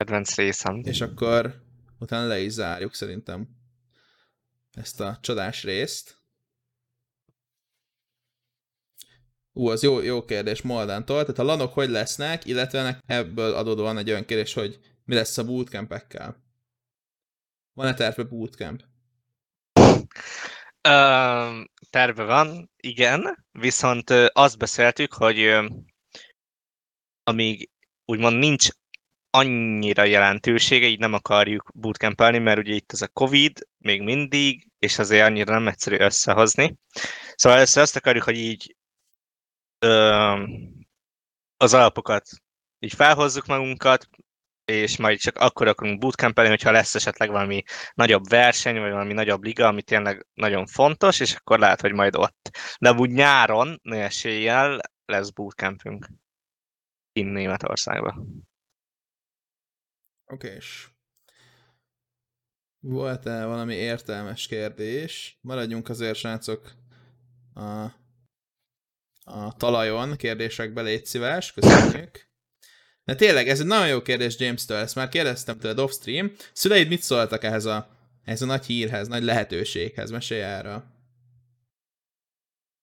[0.00, 0.80] Kedvenc részem.
[0.84, 1.62] És akkor
[1.98, 3.48] utána le is zárjuk szerintem
[4.72, 6.18] ezt a csodás részt.
[9.52, 11.20] Ú, az jó, jó kérdés Moldántól.
[11.20, 15.44] Tehát a lanok hogy lesznek, illetve ebből adódóan egy olyan kérdés, hogy mi lesz a
[15.44, 16.42] bootcampekkel.
[17.72, 18.82] Van-e terve bootcamp?
[20.88, 25.58] Uh, terve van, igen, viszont azt beszéltük, hogy
[27.22, 27.70] amíg
[28.04, 28.68] úgymond nincs
[29.30, 34.98] annyira jelentősége, így nem akarjuk bootcampelni, mert ugye itt ez a Covid még mindig, és
[34.98, 36.76] azért annyira nem egyszerű összehozni.
[37.34, 38.76] Szóval először azt akarjuk, hogy így
[39.78, 40.42] ö,
[41.56, 42.28] az alapokat
[42.78, 44.08] így felhozzuk magunkat,
[44.64, 47.62] és majd csak akkor akarunk bootcampelni, hogyha lesz esetleg valami
[47.94, 52.16] nagyobb verseny, vagy valami nagyobb liga, ami tényleg nagyon fontos, és akkor lehet, hogy majd
[52.16, 52.50] ott.
[52.80, 56.08] De úgy nyáron, eséllyel lesz bootcampünk
[57.12, 58.48] in Németországban.
[60.32, 60.88] Oké, és
[62.80, 65.38] volt-e valami értelmes kérdés?
[65.40, 66.72] Maradjunk azért, srácok,
[67.54, 67.82] a,
[69.24, 72.28] a talajon, kérdésekbe légy szíves, köszönjük.
[73.04, 76.32] De tényleg, ez egy nagyon jó kérdés James-től, ezt már kérdeztem tőled off-stream.
[76.52, 77.88] Szüleid mit szóltak ehhez a,
[78.24, 80.10] ehhez a nagy hírhez, nagy lehetőséghez?
[80.10, 80.84] Mesélj erről.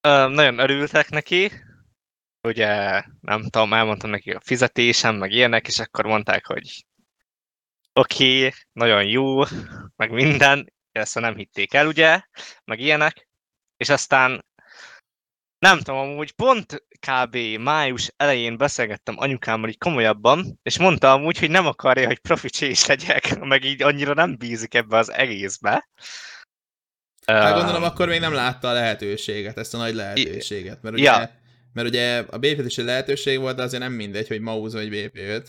[0.07, 1.51] Uh, nagyon örültek neki,
[2.41, 6.85] ugye nem tudom, elmondtam neki a fizetésem, meg ilyenek, és akkor mondták, hogy
[7.97, 9.43] oké, okay, nagyon jó,
[9.95, 12.21] meg minden, ezt nem hitték el, ugye,
[12.65, 13.27] meg ilyenek,
[13.77, 14.45] és aztán
[15.59, 17.35] nem tudom, amúgy pont kb.
[17.59, 22.85] május elején beszélgettem anyukámmal így komolyabban, és mondta amúgy, hogy nem akarja, hogy profi is
[22.85, 25.89] legyek, meg így annyira nem bízik ebbe az egészbe.
[27.25, 31.31] Hát gondolom, akkor még nem látta a lehetőséget, ezt a nagy lehetőséget, mert ugye, ja.
[31.73, 35.45] mert ugye a BP is lehetőség volt, de azért nem mindegy, hogy Mauz vagy BP-5.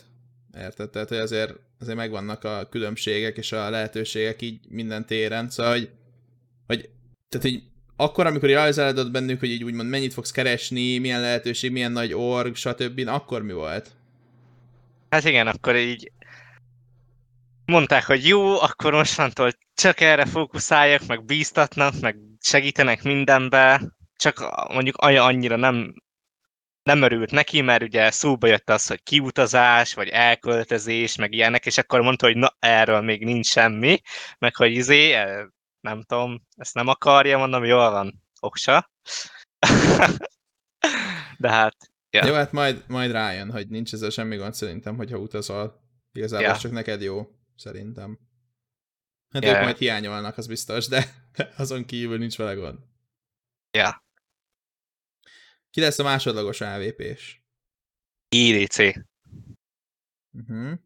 [0.57, 0.90] Érted?
[0.90, 5.90] Tehát, hogy azért, azért megvannak a különbségek és a lehetőségek így minden téren, szóval, hogy,
[6.66, 6.90] hogy
[7.28, 7.62] tehát így
[7.96, 12.55] akkor, amikor rajzolódott bennük, hogy így úgymond mennyit fogsz keresni, milyen lehetőség, milyen nagy org,
[12.55, 13.90] stb., akkor mi volt?
[15.11, 16.12] Hát igen, akkor így
[17.64, 24.38] mondták, hogy jó, akkor mostantól csak erre fókuszáljak, meg bíztatnak, meg segítenek mindenbe, csak
[24.72, 25.94] mondjuk annyira nem
[26.89, 31.78] nem örült neki, mert ugye szóba jött az, hogy kiutazás, vagy elköltözés, meg ilyenek, és
[31.78, 34.01] akkor mondta, hogy na, erről még nincs semmi,
[34.39, 38.91] meg hogy izé, e, nem tudom, ezt nem akarja, mondom, jól van, oksa.
[41.39, 41.76] De hát,
[42.11, 42.26] ja.
[42.26, 45.80] Jó, hát majd, majd rájön, hogy nincs ezzel semmi gond szerintem, hogyha utazol.
[46.12, 46.57] Igazából ja.
[46.57, 47.26] csak neked jó,
[47.57, 48.18] szerintem.
[49.30, 49.57] Hát ja.
[49.57, 51.05] ők majd hiányolnak, az biztos, de
[51.57, 52.78] azon kívül nincs vele gond.
[53.70, 54.07] Ja.
[55.71, 57.43] Ki lesz a másodlagos AVP-s?
[58.29, 58.79] IDC.
[60.33, 60.79] Uh-huh.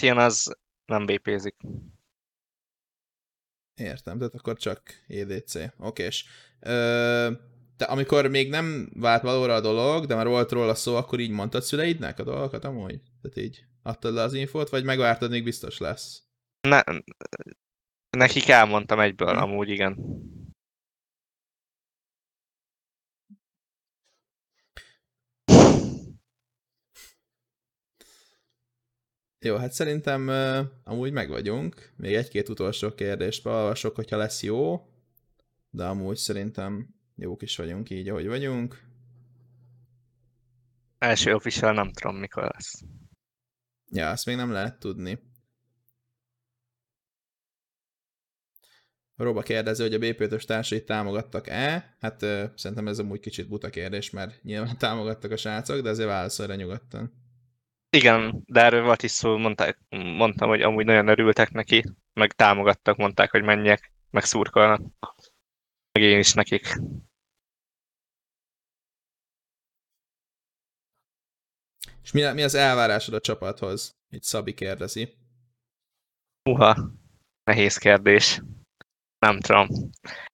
[0.00, 1.56] ilyen az nem BP-zik.
[3.74, 5.54] Értem, tehát akkor csak EDC.
[5.78, 6.24] Okés.
[6.60, 7.30] Ö,
[7.76, 11.30] te amikor még nem vált valóra a dolog, de már volt róla szó, akkor így
[11.30, 13.00] mondtad szüleidnek a dolgokat amúgy?
[13.22, 16.22] Tehát így adtad le az infót, vagy megvártad, még biztos lesz?
[16.68, 16.80] Ne,
[18.10, 19.42] nekik elmondtam egyből, hm.
[19.42, 19.96] amúgy igen.
[29.42, 31.92] Jó, hát szerintem uh, amúgy meg vagyunk.
[31.96, 34.88] Még egy-két utolsó kérdést beolvasok, hogyha lesz jó.
[35.70, 38.82] De amúgy szerintem jók is vagyunk így, ahogy vagyunk.
[40.98, 42.82] Első official nem tudom, mikor lesz.
[43.90, 45.18] Ja, azt még nem lehet tudni.
[49.16, 51.96] Róba kérdezi, hogy a BP5-ös társait támogattak-e?
[52.00, 56.08] Hát uh, szerintem ez amúgy kicsit buta kérdés, mert nyilván támogattak a srácok, de azért
[56.08, 57.19] válaszolj nyugodtan.
[57.90, 62.96] Igen, de erről volt is szó, mondták, mondtam, hogy amúgy nagyon örültek neki, meg támogattak,
[62.96, 64.80] mondták, hogy menjek, meg szurkolnak.
[65.92, 66.76] Meg én is nekik.
[72.02, 73.96] És mi, mi az elvárásod a csapathoz?
[74.08, 75.16] Itt Szabi kérdezi.
[76.50, 76.90] Uha,
[77.44, 78.42] nehéz kérdés.
[79.18, 79.68] Nem tudom.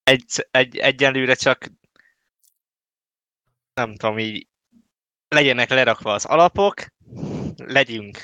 [0.03, 1.67] Egy, egy, egyenlőre csak
[3.73, 4.47] nem tudom, így
[5.27, 6.85] legyenek lerakva az alapok,
[7.57, 8.17] legyünk,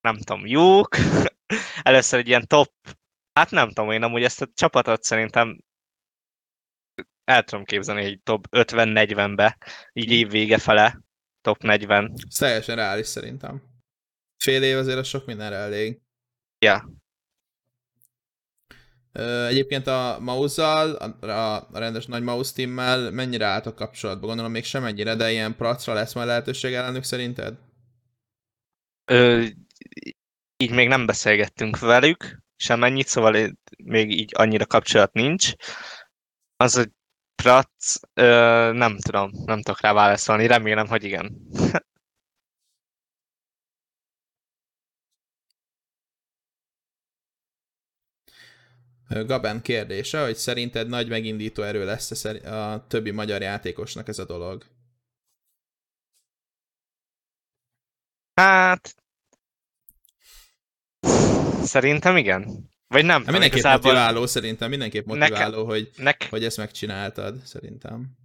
[0.00, 0.96] nem tudom, jók.
[1.82, 2.72] Először egy ilyen top,
[3.32, 5.58] hát nem tudom, én amúgy ezt a csapatot szerintem
[7.24, 9.58] el tudom képzelni, hogy top 50-40-be,
[9.92, 11.00] így év vége fele,
[11.40, 12.12] top 40.
[12.28, 13.62] Ez teljesen reális szerintem.
[14.36, 16.00] Fél év azért az sok mindenre elég.
[16.58, 16.90] Ja.
[19.48, 21.04] Egyébként a mouse a,
[21.70, 24.26] a rendes nagy mouse teammel mennyire álltok kapcsolatba?
[24.26, 27.58] Gondolom még sem ennyire, de ilyen pracra lesz majd lehetőség ellenük szerinted?
[29.08, 29.44] Ö,
[30.56, 35.52] így még nem beszélgettünk velük, semennyit, szóval még így annyira kapcsolat nincs.
[36.56, 36.90] Az, hogy
[37.42, 41.36] Prac, ö, nem tudom, nem tudok rá válaszolni, remélem, hogy igen.
[49.26, 54.64] Gaben kérdése, hogy szerinted nagy megindító erő lesz a többi magyar játékosnak ez a dolog?
[58.38, 58.94] Hát...
[61.62, 62.70] Szerintem igen.
[62.86, 63.22] Vagy nem.
[63.22, 63.92] Hát mindenképp igazából...
[63.92, 66.26] motiváló, szerintem mindenképp motiváló, nekem, hogy, nek...
[66.30, 68.16] hogy ezt megcsináltad, szerintem.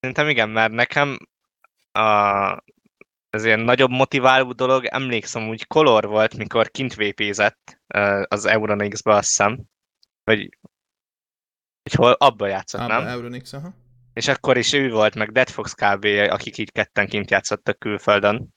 [0.00, 1.18] Szerintem igen, mert nekem
[1.92, 2.64] a,
[3.30, 7.80] ez ilyen nagyobb motiváló dolog, emlékszem, úgy kolor volt, mikor kint vépézett
[8.28, 9.62] az Euronix-be, azt hiszem.
[10.24, 10.58] Vagy,
[11.82, 13.06] hogy hol, abba játszott, abba, nem?
[13.06, 13.74] Euronix, aha.
[14.16, 18.54] És akkor is ő volt, meg Deadfox kb., akik így ketten kint játszottak külföldön.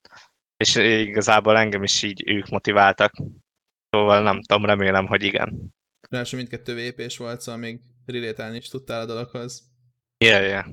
[0.58, 3.14] És igazából engem is így ők motiváltak.
[3.90, 5.74] Szóval nem tudom, remélem, hogy igen.
[6.10, 9.64] Ráadásul mindkettő vp volt, szóval még relétálni is tudtál a dologhoz.
[10.18, 10.66] Yeah, yeah.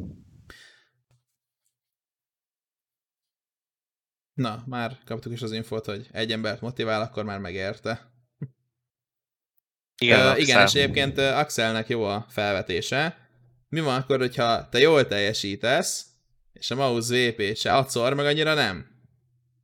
[4.34, 8.12] Na, már kaptuk is az infót, hogy egy embert motivál, akkor már megérte.
[9.98, 13.25] Igen, uh, igen és egyébként Axelnek jó a felvetése.
[13.68, 16.06] Mi van akkor, hogyha te jól teljesítesz,
[16.52, 18.94] és a mouse VP se adszor, meg annyira nem?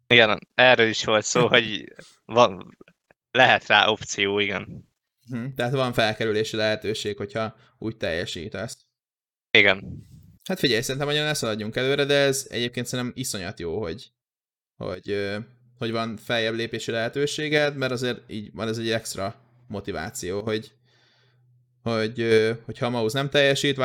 [0.07, 1.95] Igen, erről is volt szó, hogy
[2.25, 2.77] van,
[3.31, 4.91] lehet rá opció, igen.
[5.29, 8.87] Hm, tehát van felkerülési lehetőség, hogyha úgy teljesítesz.
[9.51, 10.07] Igen.
[10.45, 14.13] Hát figyelj, szerintem nagyon ne szaladjunk előre, de ez egyébként szerintem iszonyat jó, hogy,
[14.77, 15.31] hogy,
[15.79, 19.35] hogy van feljebb lépési lehetőséged, mert azért így van ez egy extra
[19.69, 20.73] motiváció, hogy,
[21.83, 22.27] hogy,
[22.65, 23.77] hogy ha a mouse nem teljesít,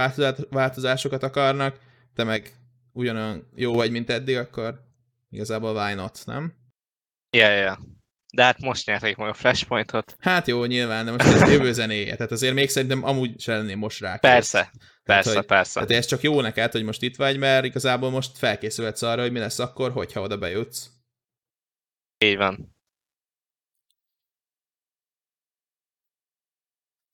[0.49, 1.79] változásokat akarnak,
[2.15, 2.53] te meg
[2.91, 4.81] ugyanolyan jó vagy, mint eddig, akkor
[5.29, 6.53] igazából why not, nem?
[7.31, 7.77] Ja, yeah, yeah.
[8.33, 10.15] De hát most nyerték meg a Flashpointot.
[10.19, 12.15] Hát jó, nyilván, de most ez jövő zenéje.
[12.15, 14.17] Tehát azért még szerintem amúgy se lenném most rá.
[14.17, 14.71] Persze,
[15.03, 15.73] persze, hogy, persze.
[15.73, 19.31] Tehát ez csak jó neked, hogy most itt vagy, mert igazából most felkészülhetsz arra, hogy
[19.31, 20.89] mi lesz akkor, hogyha oda bejutsz.
[22.17, 22.76] Így van.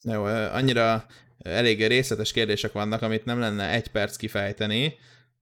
[0.03, 1.05] Jó, annyira
[1.37, 4.97] elég részletes kérdések vannak, amit nem lenne egy perc kifejteni,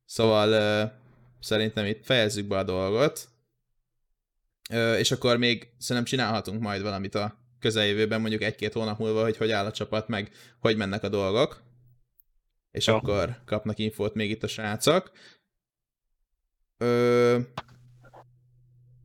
[0.05, 0.91] szóval
[1.39, 3.31] szerintem itt fejezzük be a dolgot
[4.97, 9.51] és akkor még szerintem csinálhatunk majd valamit a közeljövőben, mondjuk egy-két hónap múlva, hogy hogy
[9.51, 11.61] áll a csapat, meg hogy mennek a dolgok.
[12.71, 12.95] És Jó.
[12.95, 15.11] akkor kapnak infót még itt a srácok.
[16.77, 17.39] Ö...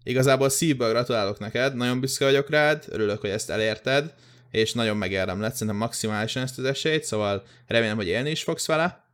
[0.03, 4.15] Igazából szívből gratulálok neked, nagyon büszke vagyok rád, örülök, hogy ezt elérted,
[4.57, 9.05] és nagyon megérdemled szerintem maximálisan ezt az esélyt, szóval remélem, hogy élni is fogsz vele.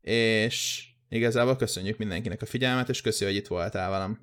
[0.00, 4.20] És igazából köszönjük mindenkinek a figyelmet, és köszi, hogy itt voltál velem.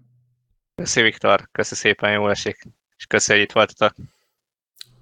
[0.76, 2.64] Köszi Viktor, köszi szépen, jól esik,
[2.97, 3.95] és köszi, hogy itt voltatok.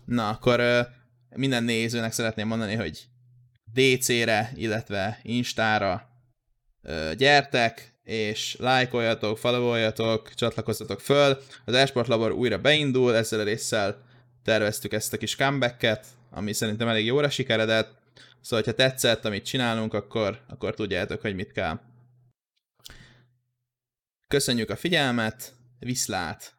[0.06, 0.88] Na, akkor
[1.36, 3.08] minden nézőnek szeretném mondani, hogy
[3.74, 6.10] DC-re, illetve Instára
[7.16, 11.38] gyertek, és lájkoljatok, followoljatok, csatlakozzatok föl.
[11.66, 14.06] Az Esport Labor újra beindul, ezzel a résszel
[14.48, 17.92] terveztük ezt a kis comebacket, ami szerintem elég jóra sikeredett.
[18.42, 21.80] Szóval, ha tetszett, amit csinálunk, akkor, akkor tudjátok, hogy mit kell.
[24.28, 26.57] Köszönjük a figyelmet, viszlát!